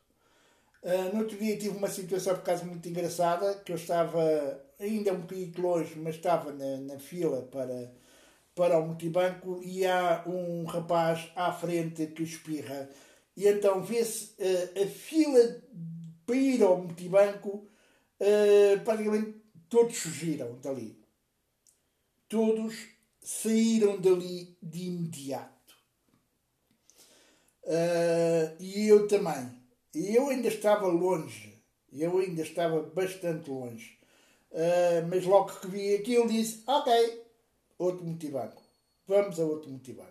Uh, 0.81 1.13
no 1.13 1.21
outro 1.21 1.37
dia 1.37 1.57
tive 1.57 1.77
uma 1.77 1.89
situação 1.89 2.33
por 2.35 2.41
acaso 2.41 2.65
muito 2.65 2.87
engraçada, 2.87 3.55
que 3.55 3.71
eu 3.71 3.75
estava 3.75 4.63
ainda 4.79 5.13
um 5.13 5.21
bocadinho 5.21 5.61
longe, 5.61 5.95
mas 5.97 6.15
estava 6.15 6.51
na, 6.53 6.77
na 6.77 6.99
fila 6.99 7.41
para, 7.43 7.93
para 8.55 8.79
o 8.79 8.87
multibanco 8.87 9.61
e 9.63 9.85
há 9.85 10.23
um 10.25 10.65
rapaz 10.65 11.31
à 11.35 11.51
frente 11.51 12.07
que 12.07 12.23
espirra. 12.23 12.89
E 13.35 13.47
então 13.47 13.83
vê-se 13.83 14.33
uh, 14.39 14.83
a 14.83 14.87
fila 14.87 15.61
para 16.25 16.35
ir 16.35 16.63
ao 16.63 16.77
multibanco 16.77 17.67
uh, 18.19 18.79
praticamente 18.83 19.41
todos 19.69 19.97
fugiram 19.97 20.59
dali. 20.59 20.99
Todos 22.27 22.75
saíram 23.21 23.99
dali 23.99 24.57
de 24.61 24.87
imediato. 24.87 25.56
Uh, 27.67 28.55
e 28.61 28.87
eu 28.87 29.07
também. 29.09 29.51
E 29.93 30.15
eu 30.15 30.29
ainda 30.29 30.47
estava 30.47 30.87
longe. 30.87 31.61
Eu 31.91 32.17
ainda 32.17 32.41
estava 32.41 32.81
bastante 32.81 33.49
longe. 33.49 33.99
Uh, 34.51 35.05
mas 35.09 35.25
logo 35.25 35.59
que 35.59 35.67
vi 35.67 35.95
aquilo 35.95 36.29
disse, 36.29 36.63
ok, 36.65 37.23
outro 37.77 38.05
multibanco. 38.05 38.63
Vamos 39.05 39.37
a 39.39 39.43
outro 39.43 39.69
multibanco. 39.69 40.07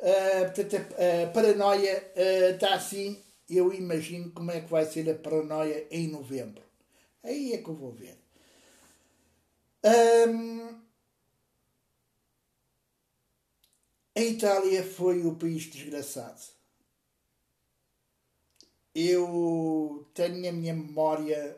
Uh, 0.00 0.52
portanto, 0.52 0.94
a, 0.94 1.30
paranoia 1.30 2.12
está 2.52 2.74
assim. 2.74 3.22
Eu 3.48 3.72
imagino 3.72 4.30
como 4.32 4.50
é 4.50 4.60
que 4.60 4.70
vai 4.70 4.84
ser 4.84 5.08
a 5.08 5.14
paranoia 5.14 5.86
em 5.90 6.08
novembro. 6.08 6.62
Aí 7.22 7.52
é 7.52 7.58
que 7.58 7.68
eu 7.68 7.74
vou 7.74 7.92
ver. 7.92 8.18
Um, 10.28 10.87
a 14.18 14.20
Itália 14.20 14.82
foi 14.82 15.24
o 15.24 15.36
país 15.36 15.70
desgraçado. 15.70 16.42
Eu 18.92 20.10
tenho 20.12 20.42
na 20.42 20.50
minha 20.50 20.74
memória 20.74 21.56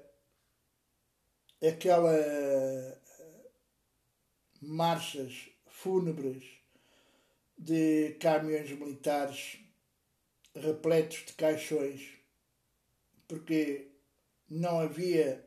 aquela 1.66 2.12
marchas 4.60 5.48
fúnebres 5.68 6.44
de 7.56 8.18
caminhões 8.20 8.70
militares 8.72 9.58
repletos 10.54 11.24
de 11.24 11.32
caixões, 11.32 12.10
porque 13.26 13.90
não 14.50 14.80
havia 14.80 15.42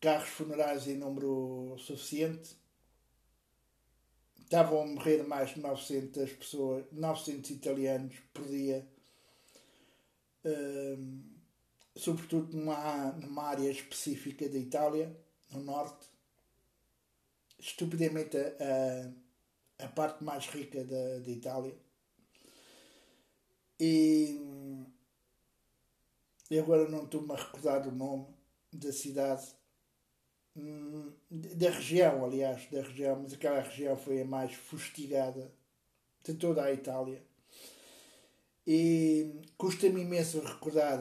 carros 0.00 0.28
funerais 0.28 0.86
em 0.86 0.96
número 0.96 1.76
suficiente. 1.76 2.56
Estavam 4.46 4.80
a 4.80 4.86
morrer 4.86 5.24
mais 5.24 5.54
de 5.54 5.60
900 5.60 6.32
pessoas, 6.34 6.84
900 6.92 7.50
italianos 7.50 8.14
por 8.32 8.46
dia, 8.46 8.86
sobretudo 11.96 12.56
numa, 12.56 13.10
numa 13.10 13.42
área 13.42 13.68
específica 13.68 14.48
da 14.48 14.56
Itália, 14.56 15.20
no 15.50 15.64
norte. 15.64 16.06
Estupidamente 17.58 18.36
a, 18.36 19.82
a, 19.82 19.86
a 19.86 19.88
parte 19.88 20.22
mais 20.22 20.46
rica 20.46 20.84
da, 20.84 21.18
da 21.18 21.30
Itália. 21.32 21.76
E, 23.80 24.40
agora 26.56 26.88
não 26.88 27.02
estou-me 27.02 27.32
a 27.32 27.36
recordar 27.36 27.88
o 27.88 27.90
nome 27.90 28.28
da 28.72 28.92
cidade 28.92 29.55
da 31.30 31.70
região, 31.70 32.24
aliás, 32.24 32.66
da 32.70 32.82
região, 32.82 33.20
mas 33.22 33.34
aquela 33.34 33.60
região 33.60 33.96
foi 33.96 34.22
a 34.22 34.24
mais 34.24 34.52
fustigada 34.54 35.52
de 36.24 36.34
toda 36.34 36.64
a 36.64 36.72
Itália. 36.72 37.22
E 38.66 39.42
custa-me 39.56 40.00
imenso 40.00 40.40
recordar, 40.40 41.00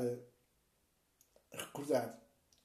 recordar. 1.52 2.22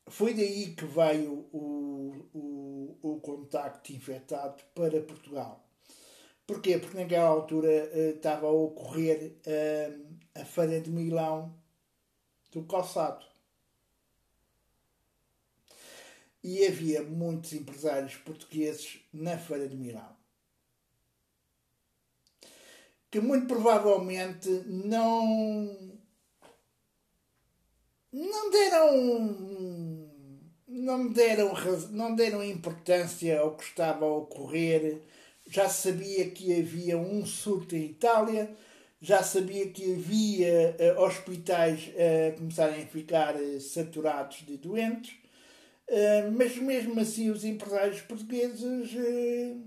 Foi 0.08 0.34
daí 0.34 0.74
que 0.74 0.84
veio 0.84 1.48
o, 1.52 2.12
o, 2.34 2.98
o 3.00 3.20
contacto 3.20 3.92
infectado 3.92 4.62
para 4.74 5.00
Portugal. 5.00 5.64
Porquê? 6.46 6.78
Porque 6.78 6.98
naquela 6.98 7.28
altura 7.28 7.68
uh, 7.68 8.16
estava 8.16 8.48
a 8.48 8.50
ocorrer 8.50 9.36
uh, 9.46 10.16
a 10.34 10.44
Feira 10.44 10.80
de 10.80 10.90
Milão 10.90 11.54
do 12.50 12.64
calçado. 12.64 13.24
E 16.42 16.66
havia 16.66 17.02
muitos 17.02 17.52
empresários 17.52 18.16
portugueses 18.16 19.00
na 19.12 19.36
Feira 19.36 19.68
de 19.68 19.76
Milão. 19.76 20.16
Que 23.10 23.20
muito 23.20 23.46
provavelmente 23.46 24.48
não. 24.66 25.94
não 28.12 28.50
deram. 28.50 30.08
não 30.68 31.08
deram, 31.12 31.52
não 31.90 32.14
deram 32.14 32.42
importância 32.42 33.40
ao 33.40 33.56
que 33.56 33.64
estava 33.64 34.04
a 34.04 34.16
ocorrer. 34.16 35.02
Já 35.46 35.68
sabia 35.68 36.30
que 36.30 36.58
havia 36.58 36.96
um 36.96 37.26
surto 37.26 37.74
em 37.74 37.86
Itália, 37.86 38.56
já 39.02 39.20
sabia 39.22 39.68
que 39.68 39.94
havia 39.94 40.76
uh, 40.78 41.02
hospitais 41.02 41.90
a 41.96 42.34
uh, 42.34 42.38
começarem 42.38 42.84
a 42.84 42.86
ficar 42.86 43.34
uh, 43.34 43.60
saturados 43.60 44.44
de 44.46 44.56
doentes 44.56 45.19
mas 46.36 46.56
mesmo 46.56 47.00
assim 47.00 47.30
os 47.30 47.44
empresários 47.44 48.00
portugueses 48.02 48.92
uh, 48.94 49.62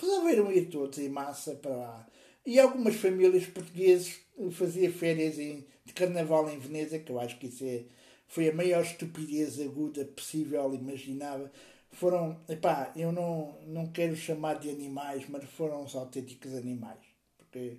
resolveram 0.00 0.50
ir 0.50 0.70
todos 0.70 0.98
em 0.98 1.08
massa 1.08 1.54
para 1.54 1.76
lá. 1.76 2.06
E 2.46 2.58
algumas 2.58 2.96
famílias 2.96 3.44
portuguesas 3.46 4.14
faziam 4.52 4.92
férias 4.92 5.38
em, 5.38 5.66
de 5.84 5.92
carnaval 5.92 6.48
em 6.48 6.58
Veneza, 6.58 6.98
que 6.98 7.12
eu 7.12 7.20
acho 7.20 7.38
que 7.38 7.48
isso 7.48 7.64
é, 7.64 7.84
foi 8.26 8.48
a 8.48 8.54
maior 8.54 8.82
estupidez 8.82 9.60
aguda 9.60 10.04
possível, 10.04 10.72
imaginável. 10.72 11.50
Foram, 11.90 12.40
epá, 12.48 12.92
eu 12.96 13.12
não, 13.12 13.58
não 13.66 13.86
quero 13.86 14.16
chamar 14.16 14.58
de 14.58 14.70
animais, 14.70 15.24
mas 15.28 15.44
foram 15.44 15.84
os 15.84 15.94
autênticos 15.94 16.54
animais. 16.54 17.00
Porque 17.36 17.78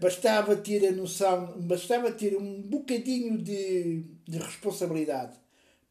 bastava 0.00 0.56
ter 0.56 0.86
a 0.86 0.92
noção, 0.92 1.60
bastava 1.62 2.10
ter 2.12 2.36
um 2.36 2.60
bocadinho 2.62 3.38
de, 3.38 4.04
de 4.26 4.38
responsabilidade 4.38 5.43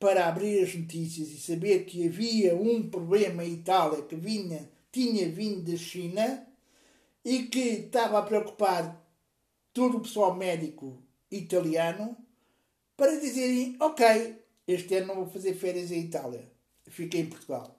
para 0.04 0.28
abrir 0.28 0.62
as 0.62 0.76
notícias 0.76 1.30
e 1.30 1.40
saber 1.40 1.86
que 1.86 2.06
havia 2.06 2.54
um 2.54 2.90
problema 2.90 3.42
em 3.42 3.54
Itália 3.54 4.02
que 4.02 4.18
vinha, 4.18 4.70
tinha 4.92 5.30
vindo 5.30 5.72
da 5.72 5.78
China 5.78 6.46
e 7.24 7.44
que 7.44 7.86
estava 7.86 8.20
a 8.20 8.24
preocupar 8.24 9.02
todo 9.72 9.96
o 9.96 10.02
pessoal 10.02 10.36
médico 10.36 11.02
italiano 11.32 12.18
para 12.98 13.18
dizerem: 13.18 13.78
Ok, 13.80 14.44
este 14.68 14.94
ano 14.96 15.08
não 15.08 15.16
vou 15.16 15.28
fazer 15.28 15.54
férias 15.54 15.90
em 15.90 16.02
Itália, 16.02 16.52
fiquei 16.88 17.22
em 17.22 17.30
Portugal, 17.30 17.74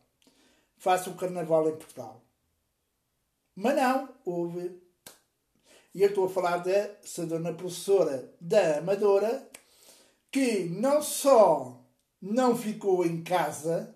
faço 0.78 1.10
o 1.10 1.16
carnaval 1.16 1.68
em 1.68 1.76
Portugal. 1.76 2.24
Mas 3.54 3.76
não, 3.76 4.08
houve. 4.24 4.80
E 5.94 6.00
eu 6.00 6.08
estou 6.08 6.24
a 6.24 6.30
falar 6.30 6.56
da 6.56 6.90
dona 7.26 7.52
professora 7.52 8.32
da 8.40 8.78
Amadora, 8.78 9.46
que 10.32 10.64
não 10.64 11.02
só 11.02 11.83
não 12.32 12.56
ficou 12.56 13.04
em 13.04 13.22
casa, 13.22 13.94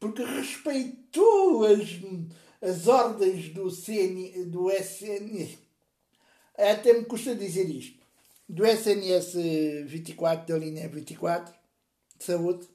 porque 0.00 0.22
respeitou 0.22 1.64
as 1.64 2.00
as 2.60 2.86
ordens 2.86 3.48
do, 3.50 3.70
CN, 3.70 4.44
do 4.46 4.70
SN. 4.70 5.56
Até 6.56 6.92
me 6.92 7.04
custa 7.04 7.34
dizer 7.34 7.68
isto. 7.68 7.98
Do 8.48 8.66
SNS 8.66 9.34
24, 9.86 10.46
da 10.46 10.58
linha 10.58 10.88
24, 10.88 11.54
de 12.16 12.24
saúde. 12.24 12.66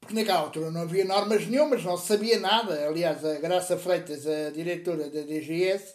Porque 0.00 0.14
naquela 0.14 0.40
altura 0.40 0.70
não 0.70 0.82
havia 0.82 1.04
normas 1.04 1.46
nenhumas, 1.46 1.84
não 1.84 1.96
sabia 1.96 2.38
nada. 2.38 2.86
Aliás, 2.86 3.24
a 3.24 3.34
Graça 3.38 3.76
Freitas, 3.76 4.26
a 4.26 4.50
diretora 4.50 5.10
da 5.10 5.20
DGS, 5.20 5.94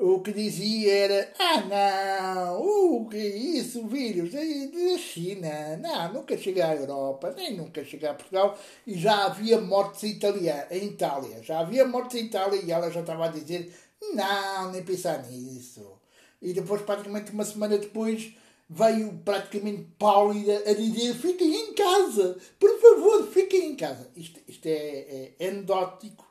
o 0.00 0.20
que 0.20 0.32
dizia 0.32 0.92
era: 0.92 1.32
Ah, 1.38 1.60
não, 1.60 2.62
o 2.62 3.08
que 3.08 3.16
é 3.16 3.36
isso, 3.36 3.86
vírus 3.86 4.32
da 4.32 4.98
China, 4.98 5.76
não, 5.76 6.14
nunca 6.14 6.36
chega 6.36 6.66
à 6.66 6.74
Europa, 6.74 7.34
nem 7.36 7.56
nunca 7.56 7.84
chega 7.84 8.10
a 8.10 8.14
Portugal. 8.14 8.58
E 8.86 8.98
já 8.98 9.26
havia 9.26 9.60
mortes 9.60 10.02
em 10.04 10.12
Itália, 10.12 11.42
já 11.42 11.60
havia 11.60 11.86
mortes 11.86 12.20
em 12.20 12.24
Itália 12.24 12.60
e 12.62 12.72
ela 12.72 12.90
já 12.90 13.00
estava 13.00 13.26
a 13.26 13.28
dizer: 13.28 13.72
Não, 14.14 14.72
nem 14.72 14.82
pensar 14.82 15.22
nisso. 15.28 16.00
E 16.40 16.54
depois, 16.54 16.80
praticamente 16.80 17.32
uma 17.32 17.44
semana 17.44 17.76
depois, 17.76 18.32
veio 18.68 19.20
praticamente 19.22 19.86
pálida 19.98 20.62
a 20.66 20.72
dizer: 20.72 21.14
Fiquem 21.14 21.54
em 21.54 21.74
casa, 21.74 22.38
por 22.58 22.80
favor, 22.80 23.26
fiquem 23.30 23.72
em 23.72 23.76
casa. 23.76 24.08
Isto, 24.16 24.40
isto 24.48 24.66
é, 24.66 25.34
é 25.38 25.48
anedótico. 25.48 26.26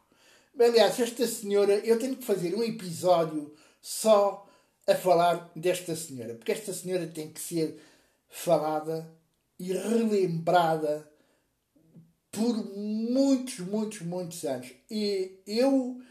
Aliás, 0.59 0.99
esta 0.99 1.25
senhora, 1.25 1.73
eu 1.85 1.97
tenho 1.97 2.17
que 2.17 2.25
fazer 2.25 2.53
um 2.53 2.63
episódio 2.63 3.53
só 3.81 4.47
a 4.87 4.95
falar 4.95 5.51
desta 5.55 5.95
senhora, 5.95 6.35
porque 6.35 6.51
esta 6.51 6.73
senhora 6.73 7.07
tem 7.07 7.31
que 7.31 7.39
ser 7.39 7.79
falada 8.27 9.09
e 9.59 9.73
relembrada 9.73 11.09
por 12.31 12.55
muitos, 12.75 13.59
muitos, 13.59 14.01
muitos 14.01 14.43
anos. 14.43 14.71
E 14.89 15.41
eu, 15.45 16.01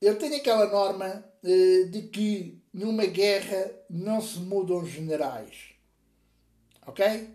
eu 0.00 0.18
tenho 0.18 0.36
aquela 0.36 0.66
norma 0.66 1.24
eh, 1.42 1.84
de 1.84 2.02
que 2.02 2.62
numa 2.72 3.04
guerra 3.06 3.70
não 3.88 4.20
se 4.20 4.38
mudam 4.38 4.84
generais. 4.86 5.74
Ok? 6.86 7.34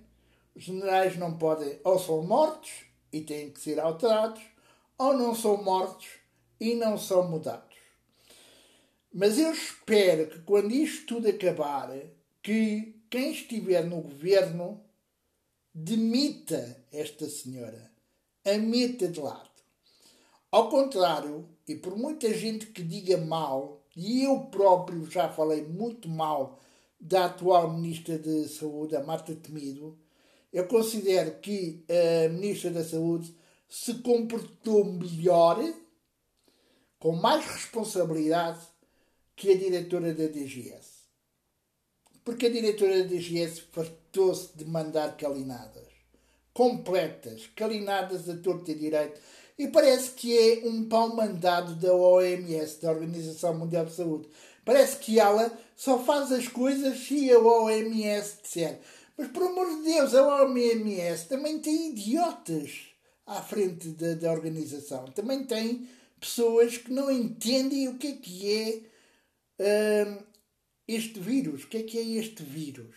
Os 0.55 0.63
generais 0.63 1.17
não 1.17 1.37
podem, 1.37 1.79
ou 1.83 1.99
são 1.99 2.23
mortos 2.23 2.71
e 3.11 3.21
têm 3.21 3.51
que 3.51 3.59
ser 3.59 3.79
alterados, 3.79 4.41
ou 4.97 5.13
não 5.13 5.35
são 5.35 5.61
mortos 5.61 6.07
e 6.59 6.75
não 6.75 6.97
são 6.97 7.29
mudados. 7.29 7.74
Mas 9.17 9.39
eu 9.39 9.53
espero 9.53 10.27
que 10.27 10.39
quando 10.39 10.73
isto 10.73 11.15
tudo 11.15 11.29
acabar, 11.29 11.89
que 12.43 13.01
quem 13.09 13.31
estiver 13.31 13.85
no 13.85 14.01
governo 14.01 14.83
demita 15.73 16.85
esta 16.91 17.29
senhora, 17.29 17.89
a 18.45 18.57
meta 18.57 19.07
de 19.07 19.21
lado. 19.21 19.49
Ao 20.51 20.67
contrário, 20.69 21.47
e 21.65 21.75
por 21.75 21.95
muita 21.97 22.33
gente 22.33 22.65
que 22.65 22.83
diga 22.83 23.15
mal, 23.15 23.85
e 23.95 24.25
eu 24.25 24.47
próprio 24.47 25.09
já 25.09 25.29
falei 25.29 25.63
muito 25.63 26.09
mal 26.09 26.59
da 26.99 27.27
atual 27.27 27.71
Ministra 27.71 28.19
de 28.19 28.49
Saúde, 28.49 28.97
a 28.97 29.03
Marta 29.03 29.33
Temido, 29.33 29.97
eu 30.51 30.67
considero 30.67 31.39
que 31.39 31.85
a 31.87 32.27
Ministra 32.27 32.69
da 32.69 32.83
Saúde 32.83 33.33
se 33.69 33.93
comportou 33.99 34.83
melhor, 34.83 35.57
com 36.99 37.13
mais 37.13 37.45
responsabilidade 37.45 38.74
que 39.35 39.51
a 39.51 39.57
diretora 39.57 40.13
da 40.13 40.27
DGS. 40.27 40.95
Porque 42.23 42.47
a 42.47 42.49
diretora 42.49 43.03
da 43.03 43.09
DGS 43.09 43.61
fartou-se 43.71 44.49
de 44.55 44.65
mandar 44.65 45.15
calinadas. 45.17 45.85
Completas, 46.53 47.49
calinadas 47.55 48.29
a 48.29 48.37
torto 48.37 48.71
e 48.71 48.75
direito. 48.75 49.19
E 49.57 49.67
parece 49.67 50.11
que 50.11 50.37
é 50.37 50.67
um 50.67 50.87
pau 50.87 51.15
mandado 51.15 51.75
da 51.75 51.93
OMS, 51.93 52.81
da 52.81 52.91
Organização 52.91 53.57
Mundial 53.57 53.85
de 53.85 53.93
Saúde. 53.93 54.27
Parece 54.63 54.97
que 54.97 55.19
ela 55.19 55.51
só 55.75 55.99
faz 55.99 56.31
as 56.31 56.47
coisas 56.47 56.97
se 56.99 57.31
a 57.31 57.39
OMS 57.39 58.37
disser. 58.41 58.79
Mas, 59.17 59.27
por 59.27 59.43
amor 59.43 59.67
de 59.77 59.83
Deus, 59.83 60.15
a 60.15 60.43
OMS 60.43 61.27
também 61.27 61.59
tem 61.59 61.91
idiotas 61.91 62.87
à 63.25 63.41
frente 63.41 63.89
da, 63.89 64.13
da 64.15 64.31
organização. 64.31 65.05
Também 65.05 65.45
tem 65.45 65.87
pessoas 66.19 66.77
que 66.77 66.91
não 66.91 67.11
entendem 67.11 67.87
o 67.87 67.97
que 67.97 68.07
é 68.07 68.11
que 68.13 68.51
é 68.51 68.94
este 70.87 71.19
vírus. 71.19 71.63
O 71.63 71.67
que 71.67 71.77
é 71.77 71.83
que 71.83 71.97
é 71.97 72.03
este 72.19 72.43
vírus? 72.43 72.95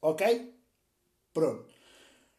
Ok? 0.00 0.54
Pronto. 1.32 1.68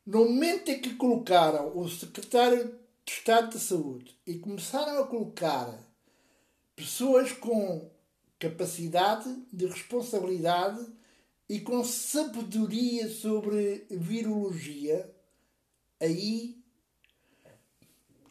No 0.06 0.26
momento 0.26 0.70
em 0.70 0.82
que 0.82 0.96
colocaram 0.96 1.78
o 1.78 1.88
secretário 1.88 2.80
de 3.06 3.12
Estado 3.12 3.52
de 3.52 3.60
Saúde 3.60 4.20
e 4.26 4.40
começaram 4.40 5.02
a 5.02 5.08
colocar 5.08 5.78
pessoas 6.76 7.32
com 7.32 7.90
capacidade 8.40 9.30
de 9.54 9.68
responsabilidade 9.68 10.84
e 11.48 11.60
com 11.60 11.84
sabedoria 11.84 13.08
sobre 13.10 13.86
virologia, 13.92 15.14
aí 16.00 16.60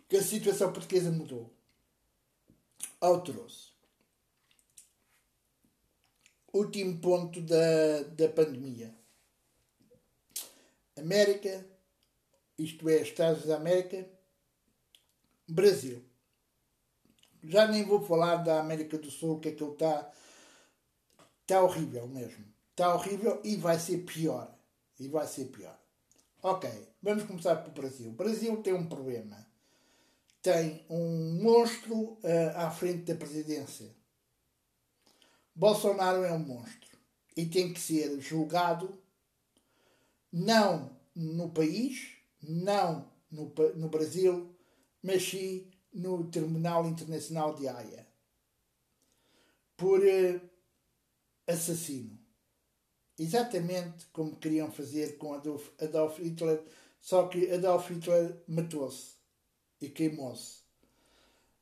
que 0.08 0.16
a 0.16 0.22
situação 0.22 0.72
portuguesa 0.72 1.12
mudou 1.12 1.54
alterou-se. 3.00 3.70
Último 6.52 7.00
ponto 7.00 7.40
da, 7.40 8.02
da 8.02 8.28
pandemia. 8.28 8.94
América, 10.98 11.64
isto 12.58 12.88
é, 12.88 12.96
Estados 13.02 13.46
da 13.46 13.56
América, 13.56 14.08
Brasil. 15.48 16.04
Já 17.42 17.66
nem 17.66 17.84
vou 17.84 18.02
falar 18.02 18.36
da 18.36 18.60
América 18.60 18.98
do 18.98 19.10
Sul, 19.10 19.40
que 19.40 19.48
aquilo 19.48 19.72
está 19.72 20.12
está 21.42 21.62
horrível 21.62 22.06
mesmo. 22.06 22.44
Está 22.70 22.94
horrível 22.94 23.40
e 23.42 23.56
vai 23.56 23.78
ser 23.78 23.98
pior. 23.98 24.54
E 24.98 25.08
vai 25.08 25.26
ser 25.26 25.46
pior. 25.46 25.78
Ok, 26.42 26.70
vamos 27.02 27.24
começar 27.24 27.56
pelo 27.56 27.72
Brasil. 27.72 28.10
O 28.10 28.14
Brasil 28.14 28.62
tem 28.62 28.72
um 28.72 28.88
problema 28.88 29.49
tem 30.42 30.84
um 30.88 31.38
monstro 31.42 32.12
uh, 32.12 32.56
à 32.56 32.70
frente 32.70 33.04
da 33.04 33.14
presidência. 33.14 33.94
Bolsonaro 35.54 36.24
é 36.24 36.32
um 36.32 36.38
monstro 36.38 36.98
e 37.36 37.46
tem 37.46 37.72
que 37.72 37.80
ser 37.80 38.18
julgado 38.20 38.98
não 40.32 40.96
no 41.14 41.50
país, 41.50 42.16
não 42.42 43.10
no, 43.30 43.52
no 43.76 43.88
Brasil, 43.88 44.54
mas 45.02 45.22
sim 45.22 45.70
no 45.92 46.30
Tribunal 46.30 46.86
Internacional 46.86 47.54
de 47.54 47.68
Haia 47.68 48.06
por 49.76 50.00
uh, 50.00 50.40
assassino. 51.46 52.18
Exatamente 53.18 54.06
como 54.12 54.36
queriam 54.36 54.70
fazer 54.70 55.18
com 55.18 55.34
Adolf, 55.34 55.68
Adolf 55.78 56.18
Hitler, 56.18 56.62
só 57.00 57.28
que 57.28 57.50
Adolf 57.50 57.90
Hitler 57.90 58.42
matou-se 58.46 59.19
e 59.80 59.88
queimou-se. 59.88 60.60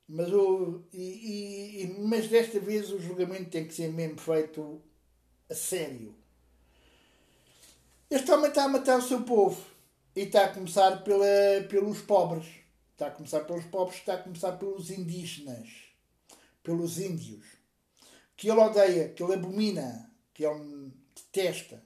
Mas, 0.08 0.32
o, 0.32 0.82
e, 0.92 1.82
e, 1.82 1.96
mas 2.00 2.28
desta 2.28 2.58
vez 2.58 2.90
o 2.90 2.98
julgamento 2.98 3.50
tem 3.50 3.66
que 3.66 3.74
ser 3.74 3.92
mesmo 3.92 4.18
feito 4.18 4.82
a 5.50 5.54
sério. 5.54 6.14
Este 8.10 8.30
homem 8.30 8.48
está 8.48 8.64
a 8.64 8.68
matar 8.68 8.98
o 8.98 9.02
seu 9.02 9.22
povo 9.22 9.62
e 10.16 10.20
está 10.20 10.46
a 10.46 10.54
começar 10.54 11.04
pela, 11.04 11.26
pelos 11.68 12.00
pobres. 12.00 12.46
Está 12.92 13.08
a 13.08 13.10
começar 13.10 13.40
pelos 13.40 13.64
pobres, 13.66 13.98
está 13.98 14.14
a 14.14 14.22
começar 14.22 14.52
pelos 14.52 14.90
indígenas, 14.90 15.68
pelos 16.64 16.98
índios, 16.98 17.44
que 18.36 18.50
ele 18.50 18.58
odeia, 18.58 19.10
que 19.10 19.22
ele 19.22 19.34
abomina, 19.34 20.10
que 20.34 20.44
ele 20.44 20.92
detesta. 21.14 21.84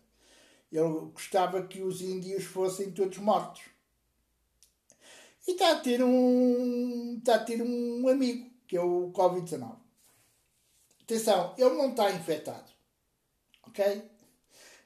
Ele 0.70 1.10
gostava 1.12 1.66
que 1.66 1.82
os 1.82 2.00
índios 2.00 2.44
fossem 2.44 2.92
todos 2.92 3.18
mortos. 3.18 3.62
E 5.46 5.52
está 5.52 5.72
a 5.72 5.80
ter 5.80 6.02
um, 6.02 7.16
está 7.18 7.36
a 7.36 7.44
ter 7.44 7.62
um 7.62 8.08
amigo, 8.08 8.50
que 8.66 8.76
é 8.76 8.80
o 8.80 9.10
Covid-19. 9.12 9.76
Atenção, 11.02 11.54
ele 11.58 11.74
não 11.74 11.90
está 11.90 12.10
infectado. 12.12 12.70
Ok? 13.66 14.02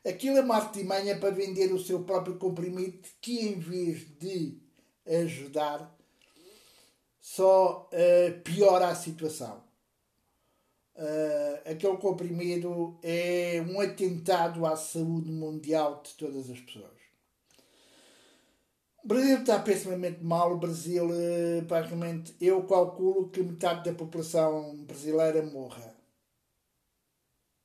Aquilo 0.04 0.38
é 0.38 0.40
uma 0.40 0.56
artimanha 0.56 1.18
para 1.18 1.30
vender 1.30 1.72
o 1.72 1.82
seu 1.82 2.04
próprio 2.04 2.38
comprimido 2.38 3.06
que, 3.20 3.40
em 3.40 3.58
vez 3.58 4.06
de 4.18 4.58
ajudar, 5.06 5.94
só 7.20 7.90
uh, 7.92 8.40
piora 8.42 8.88
a 8.88 8.94
situação. 8.94 9.64
Uh, 10.94 11.70
aquele 11.70 11.96
comprimido 11.98 12.98
é 13.02 13.62
um 13.68 13.80
atentado 13.80 14.64
à 14.64 14.76
saúde 14.76 15.30
mundial 15.30 16.00
de 16.02 16.14
todas 16.14 16.48
as 16.48 16.60
pessoas. 16.60 16.95
O 19.06 19.08
Brasil 19.08 19.38
está 19.38 19.60
pessimamente 19.60 20.24
mal. 20.24 20.52
O 20.52 20.58
Brasil, 20.58 21.06
uh, 21.06 21.64
praticamente, 21.68 22.34
eu 22.40 22.64
calculo 22.64 23.28
que 23.28 23.40
metade 23.40 23.88
da 23.88 23.96
população 23.96 24.74
brasileira 24.78 25.44
morra. 25.44 25.94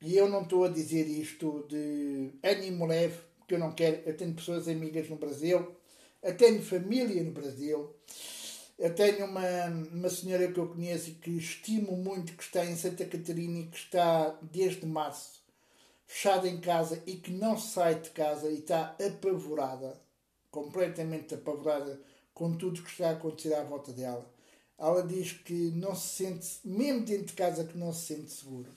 E 0.00 0.16
eu 0.16 0.28
não 0.28 0.42
estou 0.42 0.62
a 0.62 0.68
dizer 0.68 1.04
isto 1.08 1.66
de 1.68 2.30
ânimo 2.44 2.86
leve, 2.86 3.18
porque 3.38 3.54
eu 3.54 3.58
não 3.58 3.72
quero. 3.72 4.08
Eu 4.08 4.16
tenho 4.16 4.32
pessoas 4.34 4.68
amigas 4.68 5.08
no 5.10 5.16
Brasil, 5.16 5.74
eu 6.22 6.36
tenho 6.36 6.62
família 6.62 7.24
no 7.24 7.32
Brasil. 7.32 7.92
Eu 8.78 8.94
tenho 8.94 9.26
uma, 9.26 9.66
uma 9.92 10.10
senhora 10.10 10.46
que 10.52 10.60
eu 10.60 10.68
conheço 10.68 11.10
e 11.10 11.14
que 11.14 11.30
estimo 11.32 11.96
muito, 11.96 12.34
que 12.36 12.42
está 12.44 12.64
em 12.64 12.76
Santa 12.76 13.04
Catarina 13.04 13.58
e 13.58 13.66
que 13.66 13.78
está 13.78 14.38
desde 14.42 14.86
março 14.86 15.42
fechada 16.06 16.48
em 16.48 16.60
casa 16.60 17.02
e 17.04 17.16
que 17.16 17.32
não 17.32 17.58
sai 17.58 17.96
de 17.96 18.10
casa 18.10 18.48
e 18.48 18.60
está 18.60 18.94
apavorada, 19.04 20.00
completamente 20.52 21.34
apavorada 21.34 22.00
com 22.32 22.56
tudo 22.56 22.82
que 22.82 22.90
está 22.90 23.08
a 23.08 23.12
acontecer 23.12 23.54
à 23.54 23.64
volta 23.64 23.92
dela. 23.92 24.30
Ela 24.78 25.02
diz 25.02 25.32
que 25.32 25.70
não 25.72 25.94
se 25.94 26.24
sente, 26.24 26.60
mesmo 26.64 27.04
dentro 27.04 27.26
de 27.26 27.32
casa, 27.32 27.64
que 27.64 27.76
não 27.76 27.92
se 27.92 28.14
sente 28.14 28.30
seguro. 28.30 28.70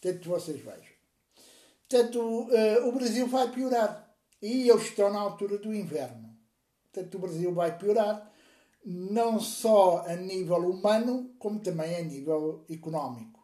Portanto, 0.00 0.28
vocês 0.28 0.60
vejam. 0.60 0.94
Portanto, 1.88 2.18
uh, 2.18 2.88
o 2.88 2.92
Brasil 2.92 3.26
vai 3.26 3.50
piorar. 3.52 4.16
E 4.40 4.68
eles 4.68 4.84
estão 4.84 5.12
na 5.12 5.20
altura 5.20 5.58
do 5.58 5.74
inverno. 5.74 6.36
Portanto, 6.92 7.14
o 7.14 7.18
Brasil 7.18 7.52
vai 7.52 7.76
piorar, 7.76 8.30
não 8.84 9.40
só 9.40 10.04
a 10.06 10.14
nível 10.14 10.58
humano, 10.58 11.34
como 11.38 11.60
também 11.60 11.96
a 11.96 12.02
nível 12.02 12.64
económico. 12.70 13.42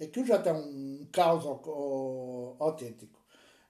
Aquilo 0.00 0.26
já 0.26 0.36
está 0.36 0.52
um 0.52 1.06
caos 1.12 1.44
autêntico. 2.58 3.17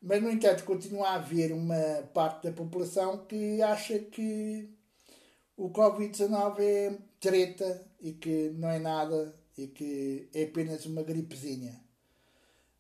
Mas, 0.01 0.23
no 0.23 0.31
entanto, 0.31 0.65
continua 0.65 1.09
a 1.09 1.15
haver 1.15 1.53
uma 1.53 2.03
parte 2.15 2.49
da 2.49 2.53
população 2.53 3.27
que 3.27 3.61
acha 3.61 3.99
que 3.99 4.71
o 5.57 5.71
Covid-19 5.71 6.61
é 6.61 6.99
treta 7.19 7.85
e 8.01 8.13
que 8.13 8.51
não 8.51 8.71
é 8.71 8.79
nada 8.79 9.35
e 9.57 9.67
que 9.67 10.31
é 10.33 10.45
apenas 10.45 10.87
uma 10.87 11.03
gripezinha. 11.03 11.83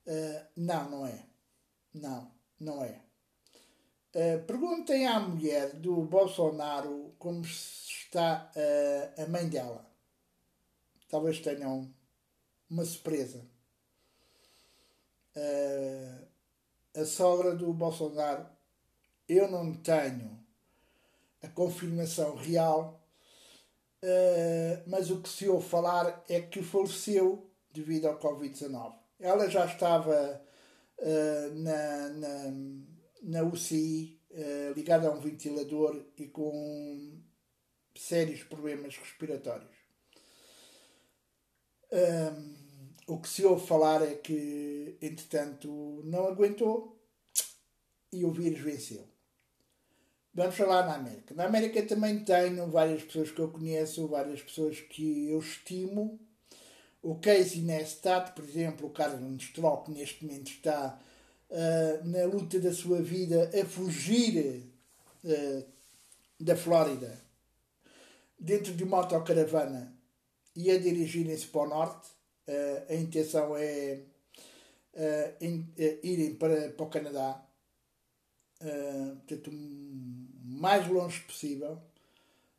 Uh, 0.07 0.47
não, 0.57 0.91
não 0.91 1.07
é. 1.07 1.27
Não, 1.93 2.31
não 2.61 2.85
é. 2.85 3.01
Uh, 4.14 4.45
perguntem 4.47 5.07
à 5.07 5.19
mulher 5.19 5.75
do 5.75 6.03
Bolsonaro 6.05 7.14
como 7.19 7.43
está 7.45 8.51
uh, 8.55 9.23
a 9.23 9.27
mãe 9.27 9.49
dela. 9.49 9.85
Talvez 11.09 11.41
tenham 11.41 11.93
uma 12.71 12.85
surpresa. 12.85 13.45
Uh, 15.37 16.28
a 16.95 17.05
sogra 17.05 17.55
do 17.55 17.72
Bolsonaro, 17.72 18.47
eu 19.28 19.51
não 19.51 19.74
tenho 19.74 20.39
a 21.43 21.49
confirmação 21.49 22.34
real 22.34 22.99
Uh, 24.03 24.78
mas 24.86 25.11
o 25.11 25.20
que 25.20 25.28
se 25.28 25.49
ouve 25.49 25.68
falar 25.68 26.24
é 26.28 26.41
que 26.41 26.62
faleceu 26.62 27.51
devido 27.72 28.07
ao 28.07 28.18
Covid-19. 28.18 28.95
Ela 29.18 29.51
já 29.51 29.66
estava 29.66 30.41
uh, 30.99 31.55
na, 31.57 32.09
na, 32.11 32.53
na 33.22 33.43
UCI, 33.43 34.20
uh, 34.30 34.34
eh, 34.34 34.72
ligada 34.76 35.09
a 35.09 35.12
um 35.12 35.20
ventilador 35.20 36.01
e 36.16 36.26
com 36.28 37.20
sérios 37.97 38.45
problemas 38.45 38.97
respiratórios. 38.97 39.76
O 43.09 43.19
que 43.19 43.29
se 43.29 43.45
ouve 43.45 43.67
falar 43.67 44.03
é 44.03 44.15
que, 44.15 44.99
entretanto, 45.01 46.03
não 46.05 46.27
aguentou 46.27 47.01
e 48.13 48.23
o 48.23 48.31
vírus 48.31 48.61
venceu. 48.61 49.03
Vamos 50.35 50.55
falar 50.55 50.87
na 50.87 50.95
América. 50.95 51.35
Na 51.35 51.47
América 51.47 51.83
também 51.83 52.23
tenho 52.23 52.71
várias 52.71 53.03
pessoas 53.03 53.31
que 53.31 53.41
eu 53.41 53.49
conheço, 53.49 54.07
várias 54.09 54.43
pessoas 54.43 54.79
que 54.79 55.31
eu 55.31 55.39
estimo. 55.39 56.21
O 57.03 57.15
Casey 57.17 57.63
Neistat, 57.63 58.33
por 58.33 58.45
exemplo, 58.45 58.87
o 58.87 58.91
Carlos 58.91 59.43
Stroll, 59.43 59.85
que 59.85 59.91
neste 59.91 60.25
momento 60.25 60.51
está 60.51 61.01
uh, 61.49 62.07
na 62.07 62.27
luta 62.27 62.61
da 62.61 62.75
sua 62.75 63.01
vida 63.01 63.51
a 63.59 63.65
fugir 63.65 64.71
uh, 65.25 65.65
da 66.39 66.55
Flórida 66.55 67.19
dentro 68.39 68.75
de 68.75 68.85
uma 68.85 68.99
autocaravana 68.99 69.97
e 70.55 70.71
a 70.71 70.79
dirigirem-se 70.79 71.47
para 71.47 71.63
o 71.63 71.69
norte. 71.69 72.18
A 72.88 72.94
intenção 72.94 73.57
é 73.57 74.01
irem 76.03 76.34
para, 76.34 76.70
para 76.70 76.86
o 76.86 76.90
Canadá. 76.90 77.44
portanto, 79.26 79.51
um, 79.51 80.28
mais 80.44 80.88
longe 80.88 81.20
possível. 81.22 81.80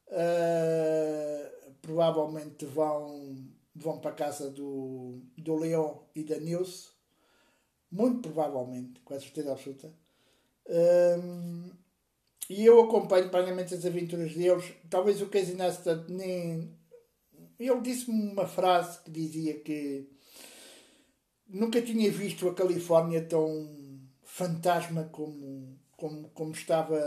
Uh, 0.08 1.74
provavelmente 1.82 2.66
vão, 2.66 3.48
vão 3.76 4.00
para 4.00 4.12
a 4.12 4.16
casa 4.16 4.50
do, 4.50 5.22
do 5.38 5.56
Leon 5.56 5.98
e 6.16 6.24
da 6.24 6.38
Nilce. 6.40 6.90
Muito 7.92 8.22
provavelmente, 8.22 9.00
com 9.02 9.14
a 9.14 9.20
certeza 9.20 9.52
absoluta. 9.52 9.92
Um, 10.68 11.72
e 12.50 12.66
eu 12.66 12.80
acompanho 12.82 13.30
plenamente 13.30 13.74
as 13.74 13.86
aventuras 13.86 14.34
deles. 14.34 14.74
Talvez 14.90 15.22
o 15.22 15.30
Casey 15.30 15.56
Neistat 15.56 16.12
nem. 16.12 16.78
Ele 17.60 17.82
disse-me 17.82 18.32
uma 18.32 18.48
frase 18.48 19.04
que 19.04 19.12
dizia 19.12 19.60
que 19.60 20.08
nunca 21.48 21.82
tinha 21.82 22.10
visto 22.10 22.48
a 22.48 22.54
Califórnia 22.54 23.22
tão 23.22 24.00
fantasma 24.24 25.10
como 25.12 25.78
como, 26.00 26.30
como 26.30 26.52
estava 26.52 26.98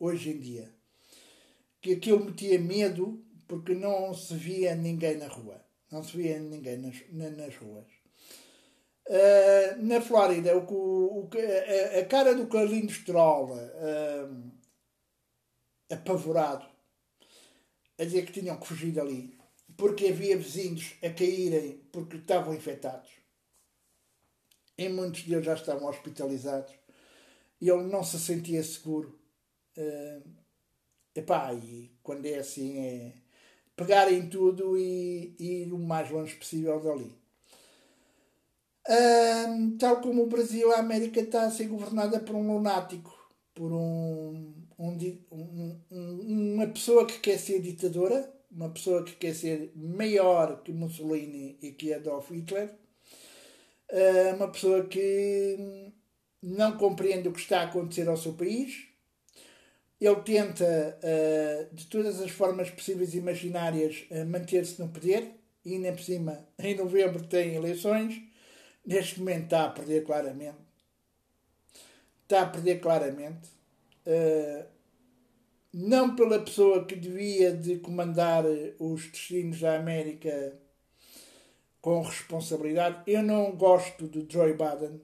hoje 0.00 0.30
em 0.30 0.40
dia. 0.40 0.74
Que 1.80 1.92
aquilo 1.92 2.24
metia 2.24 2.58
medo 2.58 3.22
porque 3.46 3.74
não 3.74 4.14
se 4.14 4.34
via 4.34 4.74
ninguém 4.74 5.18
na 5.18 5.28
rua. 5.28 5.62
Não 5.90 6.02
se 6.02 6.16
via 6.16 6.40
ninguém 6.40 6.78
nas, 6.78 6.96
nas 7.12 7.56
ruas. 7.56 7.86
Uh, 9.06 9.82
na 9.82 10.00
Flórida, 10.00 10.56
o, 10.56 10.62
o, 10.62 11.30
a, 11.34 12.00
a 12.00 12.04
cara 12.06 12.34
do 12.34 12.46
Carlinhos 12.46 12.94
Stroll 12.94 13.52
uh, 13.52 14.50
apavorado 15.90 16.66
a 17.98 18.04
dizer 18.04 18.24
que 18.24 18.40
tinham 18.40 18.58
que 18.58 18.66
fugir 18.66 18.92
dali 18.92 19.33
porque 19.76 20.08
havia 20.08 20.36
vizinhos 20.36 20.94
a 21.02 21.10
caírem 21.10 21.80
porque 21.92 22.16
estavam 22.16 22.54
infectados. 22.54 23.10
E 24.76 24.88
muitos 24.88 25.22
deles 25.22 25.44
já 25.44 25.54
estavam 25.54 25.88
hospitalizados 25.88 26.72
e 27.60 27.68
ele 27.68 27.84
não 27.84 28.02
se 28.02 28.18
sentia 28.18 28.62
seguro. 28.62 29.18
Uh, 29.76 30.22
epá, 31.14 31.52
e 31.54 31.90
quando 32.02 32.26
é 32.26 32.38
assim 32.38 32.78
é 32.78 33.12
pegar 33.76 34.12
em 34.12 34.28
tudo 34.28 34.76
e, 34.76 35.34
e 35.38 35.62
ir 35.62 35.72
o 35.72 35.78
mais 35.78 36.10
longe 36.10 36.34
possível 36.36 36.80
dali. 36.80 37.12
Uh, 38.86 39.78
tal 39.78 40.00
como 40.00 40.24
o 40.24 40.26
Brasil, 40.26 40.70
a 40.72 40.78
América 40.78 41.20
está 41.20 41.46
a 41.46 41.50
ser 41.50 41.68
governada 41.68 42.20
por 42.20 42.36
um 42.36 42.54
lunático, 42.54 43.12
por 43.54 43.72
um, 43.72 44.52
um, 44.78 45.78
um, 45.90 46.54
uma 46.54 46.66
pessoa 46.66 47.06
que 47.06 47.18
quer 47.18 47.38
ser 47.38 47.60
ditadora, 47.60 48.30
uma 48.54 48.70
pessoa 48.70 49.04
que 49.04 49.14
quer 49.16 49.34
ser 49.34 49.72
maior 49.74 50.62
que 50.62 50.72
Mussolini 50.72 51.58
e 51.60 51.72
que 51.72 51.92
Adolf 51.92 52.30
Hitler, 52.30 52.70
uh, 53.90 54.36
uma 54.36 54.48
pessoa 54.48 54.86
que 54.86 55.92
não 56.40 56.76
compreende 56.76 57.28
o 57.28 57.32
que 57.32 57.40
está 57.40 57.60
a 57.60 57.64
acontecer 57.64 58.08
ao 58.08 58.16
seu 58.16 58.34
país. 58.34 58.86
Ele 60.00 60.16
tenta, 60.16 60.98
uh, 61.02 61.74
de 61.74 61.86
todas 61.86 62.20
as 62.20 62.30
formas 62.30 62.70
possíveis 62.70 63.14
e 63.14 63.18
imaginárias, 63.18 64.06
uh, 64.10 64.24
manter-se 64.26 64.80
no 64.80 64.88
poder. 64.88 65.32
E 65.64 65.74
ainda 65.74 65.92
por 65.92 66.02
cima, 66.02 66.46
em 66.58 66.76
novembro 66.76 67.26
tem 67.26 67.54
eleições. 67.54 68.22
Neste 68.86 69.18
momento 69.18 69.44
está 69.44 69.64
a 69.64 69.70
perder 69.70 70.04
claramente. 70.04 70.58
Está 72.22 72.42
a 72.42 72.46
perder 72.46 72.80
claramente. 72.80 73.48
Não 75.76 76.14
pela 76.14 76.38
pessoa 76.38 76.84
que 76.84 76.94
devia 76.94 77.52
de 77.52 77.78
comandar 77.78 78.44
os 78.78 79.08
destinos 79.08 79.58
da 79.58 79.76
América 79.76 80.56
com 81.80 82.00
responsabilidade. 82.00 83.02
Eu 83.08 83.24
não 83.24 83.56
gosto 83.56 84.06
de 84.06 84.24
Joe 84.32 84.52
Biden. 84.52 85.00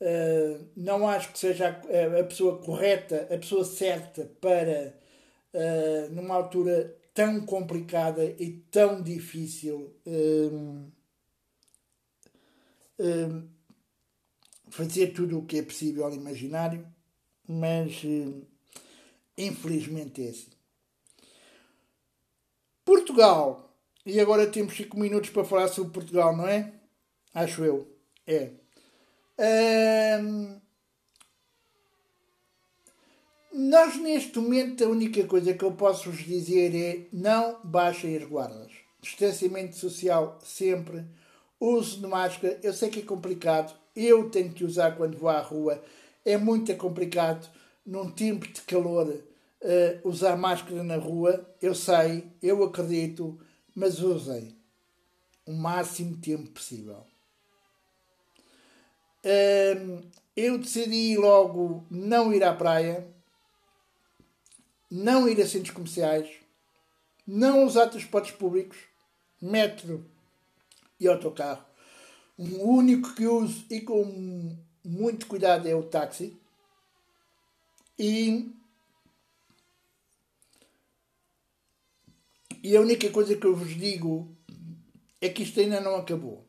Uh, 0.00 0.66
não 0.74 1.06
acho 1.06 1.30
que 1.32 1.38
seja 1.38 1.68
a, 1.68 2.20
a, 2.20 2.24
pessoa 2.24 2.56
correta, 2.62 3.28
a 3.30 3.36
pessoa 3.36 3.62
certa 3.62 4.24
para, 4.40 4.98
uh, 5.52 6.10
numa 6.10 6.36
altura 6.36 6.96
tão 7.12 7.44
complicada 7.44 8.24
e 8.24 8.64
tão 8.70 9.02
difícil, 9.02 9.94
uh, 10.06 10.90
fazer 14.70 15.08
tudo 15.08 15.38
o 15.38 15.44
que 15.44 15.58
é 15.58 15.62
possível 15.62 16.06
ao 16.06 16.14
imaginário, 16.14 16.86
mas 17.46 18.02
infelizmente 19.46 20.26
é 20.26 20.30
assim. 20.30 20.50
Portugal 22.84 23.70
e 24.04 24.18
agora 24.18 24.46
temos 24.46 24.76
5 24.76 24.98
minutos 24.98 25.30
para 25.30 25.44
falar 25.44 25.68
sobre 25.68 25.92
Portugal, 25.92 26.36
não 26.36 26.46
é? 26.46 26.72
Acho 27.34 27.64
eu. 27.64 27.86
É. 28.26 28.50
nós, 33.52 33.96
neste 33.96 34.38
momento, 34.38 34.84
a 34.84 34.88
única 34.88 35.24
coisa 35.26 35.54
que 35.54 35.64
eu 35.64 35.72
posso 35.72 36.10
vos 36.10 36.24
dizer 36.24 36.74
é 36.74 37.06
não 37.12 37.60
baixem 37.64 38.16
as 38.16 38.24
guardas. 38.24 38.72
Distanciamento 39.00 39.76
social 39.76 40.38
sempre. 40.42 41.04
Uso 41.58 42.00
de 42.00 42.06
máscara. 42.06 42.58
Eu 42.62 42.72
sei 42.72 42.90
que 42.90 43.00
é 43.00 43.02
complicado. 43.02 43.74
Eu 43.94 44.30
tenho 44.30 44.52
que 44.52 44.64
usar 44.64 44.96
quando 44.96 45.18
vou 45.18 45.28
à 45.28 45.40
rua. 45.40 45.82
É 46.24 46.36
muito 46.36 46.74
complicado 46.76 47.48
num 47.84 48.10
tempo 48.10 48.46
de 48.46 48.60
calor 48.62 49.29
uh, 49.62 50.08
usar 50.08 50.36
máscara 50.36 50.82
na 50.82 50.96
rua. 50.96 51.48
Eu 51.60 51.74
sei, 51.74 52.30
eu 52.42 52.62
acredito 52.62 53.38
mas 53.74 54.00
usem 54.00 54.56
o 55.46 55.52
máximo 55.52 56.16
tempo 56.18 56.50
possível. 56.50 57.06
eu 60.36 60.58
decidi 60.58 61.16
logo 61.16 61.86
não 61.90 62.32
ir 62.32 62.44
à 62.44 62.54
praia, 62.54 63.06
não 64.90 65.28
ir 65.28 65.40
a 65.40 65.46
centros 65.46 65.74
comerciais, 65.74 66.28
não 67.26 67.64
usar 67.64 67.88
transportes 67.88 68.32
públicos, 68.32 68.78
metro 69.40 70.04
e 70.98 71.06
autocarro. 71.08 71.64
O 72.36 72.74
único 72.74 73.14
que 73.14 73.26
uso 73.26 73.64
e 73.70 73.80
com 73.80 74.56
muito 74.84 75.26
cuidado 75.26 75.68
é 75.68 75.74
o 75.74 75.82
táxi. 75.82 76.38
E 77.98 78.54
E 82.62 82.76
a 82.76 82.80
única 82.80 83.08
coisa 83.10 83.36
que 83.36 83.46
eu 83.46 83.56
vos 83.56 83.74
digo 83.74 84.36
é 85.20 85.28
que 85.28 85.42
isto 85.42 85.60
ainda 85.60 85.80
não 85.80 85.96
acabou. 85.96 86.46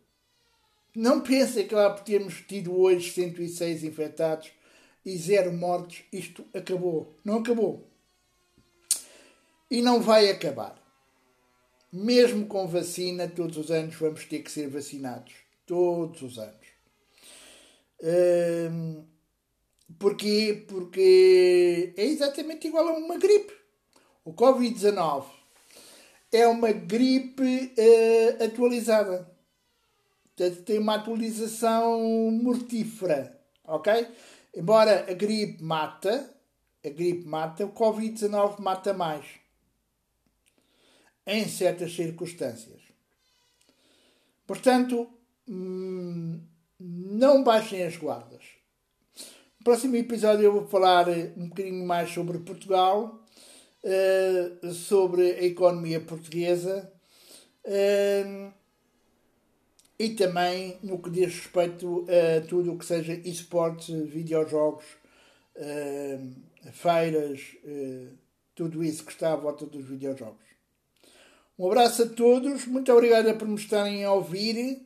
Não 0.94 1.22
pensem 1.22 1.66
que 1.66 1.74
lá 1.74 1.90
por 1.90 2.04
termos 2.04 2.42
tido 2.48 2.78
hoje 2.78 3.12
106 3.12 3.84
infectados 3.84 4.52
e 5.06 5.18
zero 5.18 5.54
mortes, 5.54 6.04
isto 6.12 6.46
acabou. 6.54 7.16
Não 7.24 7.38
acabou. 7.38 7.90
E 9.70 9.82
não 9.82 10.02
vai 10.02 10.30
acabar. 10.30 10.78
Mesmo 11.92 12.46
com 12.46 12.68
vacina, 12.68 13.28
todos 13.28 13.58
os 13.58 13.72
anos 13.72 13.96
vamos 13.96 14.26
ter 14.26 14.40
que 14.40 14.52
ser 14.52 14.68
vacinados. 14.68 15.34
Todos 15.66 16.22
os 16.22 16.38
anos. 16.38 16.68
Hum, 18.04 19.06
porquê? 19.98 20.66
Porque 20.68 21.94
é 21.96 22.04
exatamente 22.04 22.68
igual 22.68 22.90
a 22.90 22.94
uma 22.94 23.18
gripe. 23.18 23.54
O 24.26 24.34
Covid-19 24.34 25.41
é 26.32 26.48
uma 26.48 26.72
gripe 26.72 27.74
uh, 27.78 28.44
atualizada. 28.44 29.30
Portanto, 30.36 30.64
tem 30.64 30.80
uma 30.80 30.96
atualização 30.96 32.32
mortífera, 32.32 33.40
ok? 33.66 34.08
Embora 34.56 35.12
a 35.12 35.14
gripe 35.14 35.62
mata, 35.62 36.34
a 36.84 36.90
gripe 36.90 37.28
mata, 37.28 37.66
o 37.66 37.74
Covid-19 37.74 38.60
mata 38.60 38.94
mais. 38.94 39.26
Em 41.28 41.48
certas 41.48 41.94
circunstâncias. 41.94 42.82
Portanto, 44.48 45.08
hum, 45.48 46.42
não 46.80 47.44
baixem 47.44 47.84
as 47.84 47.96
guardas. 47.96 48.44
No 49.60 49.64
próximo 49.64 49.96
episódio 49.96 50.44
eu 50.44 50.54
vou 50.54 50.68
falar 50.68 51.08
um 51.38 51.50
bocadinho 51.50 51.86
mais 51.86 52.10
sobre 52.10 52.40
Portugal 52.40 53.21
uh, 53.84 54.74
sobre 54.74 55.32
a 55.32 55.44
economia 55.44 56.00
portuguesa 56.00 56.92
uh, 57.66 58.54
e 59.98 60.10
também 60.10 60.78
no 60.82 61.00
que 61.00 61.10
diz 61.10 61.34
respeito 61.36 62.06
a 62.08 62.48
tudo 62.48 62.74
o 62.74 62.78
que 62.78 62.86
seja 62.86 63.14
esportes, 63.14 64.10
videojogos, 64.10 64.86
uh, 65.56 66.72
feiras, 66.72 67.56
tudo 68.56 68.84
isso 68.84 69.06
que 69.06 69.12
está 69.12 69.34
à 69.34 69.36
volta 69.36 69.66
dos 69.66 69.86
videojogos. 69.86 70.46
Um 71.58 71.68
abraço 71.68 72.04
a 72.04 72.10
todos, 72.10 72.66
muito 72.66 72.92
obrigado 72.92 73.36
por 73.38 73.48
me 73.48 73.56
estarem 73.56 74.04
a 74.04 74.12
ouvir. 74.14 74.82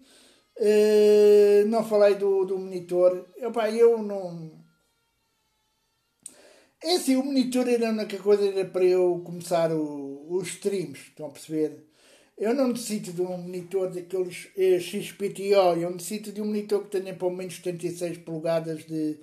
Não 1.68 1.84
falei 1.84 2.16
do, 2.16 2.46
do 2.46 2.58
monitor. 2.58 3.26
Epá, 3.38 3.70
eu 3.70 4.02
não 4.02 4.52
é 6.86 6.96
assim, 6.96 7.16
o 7.16 7.24
monitor 7.24 7.68
era 7.68 7.88
a 7.88 7.92
única 7.92 8.18
coisa 8.20 8.48
era 8.48 8.64
para 8.64 8.84
eu 8.84 9.22
começar 9.26 9.72
o, 9.72 10.28
os 10.30 10.50
streams, 10.50 11.00
estão 11.00 11.26
a 11.26 11.32
perceber? 11.32 11.84
Eu 12.38 12.54
não 12.54 12.68
necessito 12.68 13.12
de 13.12 13.22
um 13.22 13.38
monitor 13.38 13.90
daqueles 13.90 14.50
eh, 14.56 14.80
XPTO, 14.80 15.80
eu 15.80 15.90
necessito 15.90 16.32
de 16.32 16.42
um 16.42 16.46
monitor 16.46 16.84
que 16.84 17.00
tenha 17.00 17.16
pelo 17.16 17.32
menos 17.32 17.56
76 17.56 18.20
polegadas 18.20 18.86
de, 18.86 19.18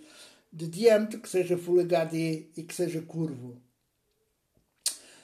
de 0.52 0.66
diâmetro, 0.66 1.20
que 1.20 1.28
seja 1.28 1.56
Full 1.56 1.80
HD 1.80 2.48
e 2.56 2.62
que 2.64 2.74
seja 2.74 3.00
curvo. 3.02 3.62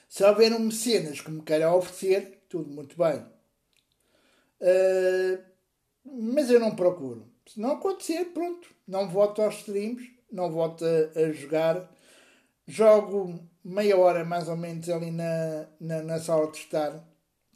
Se 0.07 0.23
houver 0.23 0.53
um 0.53 0.59
mecenas 0.59 1.19
que 1.19 1.31
me 1.31 1.41
queira 1.41 1.73
oferecer, 1.75 2.43
tudo 2.47 2.69
muito 2.69 2.95
bem. 2.97 3.19
Uh, 4.61 5.43
mas 6.05 6.49
eu 6.49 6.59
não 6.59 6.75
procuro. 6.75 7.27
Se 7.45 7.59
não 7.59 7.71
acontecer, 7.71 8.25
pronto. 8.33 8.69
Não 8.87 9.09
voto 9.09 9.41
aos 9.41 9.57
streams, 9.59 10.09
não 10.31 10.51
voto 10.51 10.85
a, 10.85 11.19
a 11.19 11.31
jogar 11.31 11.98
Jogo 12.69 13.49
meia 13.63 13.97
hora 13.97 14.23
mais 14.23 14.47
ou 14.47 14.55
menos 14.55 14.87
ali 14.89 15.09
na, 15.09 15.67
na, 15.79 16.03
na 16.03 16.19
sala 16.19 16.51
de 16.51 16.59
estar. 16.59 17.03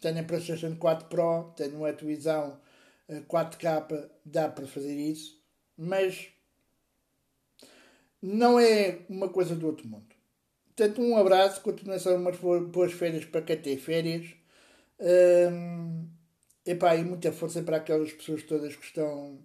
Tenho 0.01 0.19
a 0.19 0.23
PlayStation 0.23 0.75
4 0.75 1.07
Pro, 1.07 1.53
tenho 1.55 1.77
uma 1.77 1.93
televisão 1.93 2.59
4K, 3.07 3.91
eh, 3.91 4.09
dá 4.25 4.49
para 4.49 4.65
fazer 4.65 4.95
isso, 4.95 5.39
mas 5.77 6.29
não 8.19 8.59
é 8.59 9.01
uma 9.07 9.29
coisa 9.29 9.55
do 9.55 9.67
outro 9.67 9.87
mundo. 9.87 10.15
Portanto, 10.75 10.99
um 10.99 11.15
abraço, 11.15 11.61
continuação, 11.61 12.15
umas 12.15 12.37
boas 12.37 12.91
férias 12.93 13.23
para 13.23 13.43
quem 13.43 13.61
tem 13.61 13.77
férias. 13.77 14.33
Um, 14.99 16.09
epá, 16.65 16.95
e 16.95 17.03
muita 17.03 17.31
força 17.31 17.61
para 17.61 17.77
aquelas 17.77 18.11
pessoas 18.11 18.41
todas 18.41 18.75
que 18.75 18.85
estão 18.85 19.39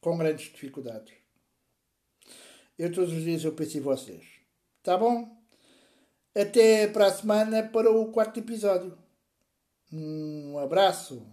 com 0.00 0.16
grandes 0.16 0.52
dificuldades. 0.52 1.14
Eu 2.78 2.92
todos 2.92 3.12
os 3.12 3.24
dias 3.24 3.42
eu 3.42 3.52
penso 3.52 3.76
em 3.76 3.80
vocês. 3.80 4.33
Tá 4.84 4.98
bom? 4.98 5.26
Até 6.36 6.86
para 6.86 7.06
a 7.06 7.10
semana 7.10 7.62
para 7.62 7.90
o 7.90 8.12
quarto 8.12 8.38
episódio. 8.38 8.98
Um 9.90 10.58
abraço. 10.58 11.26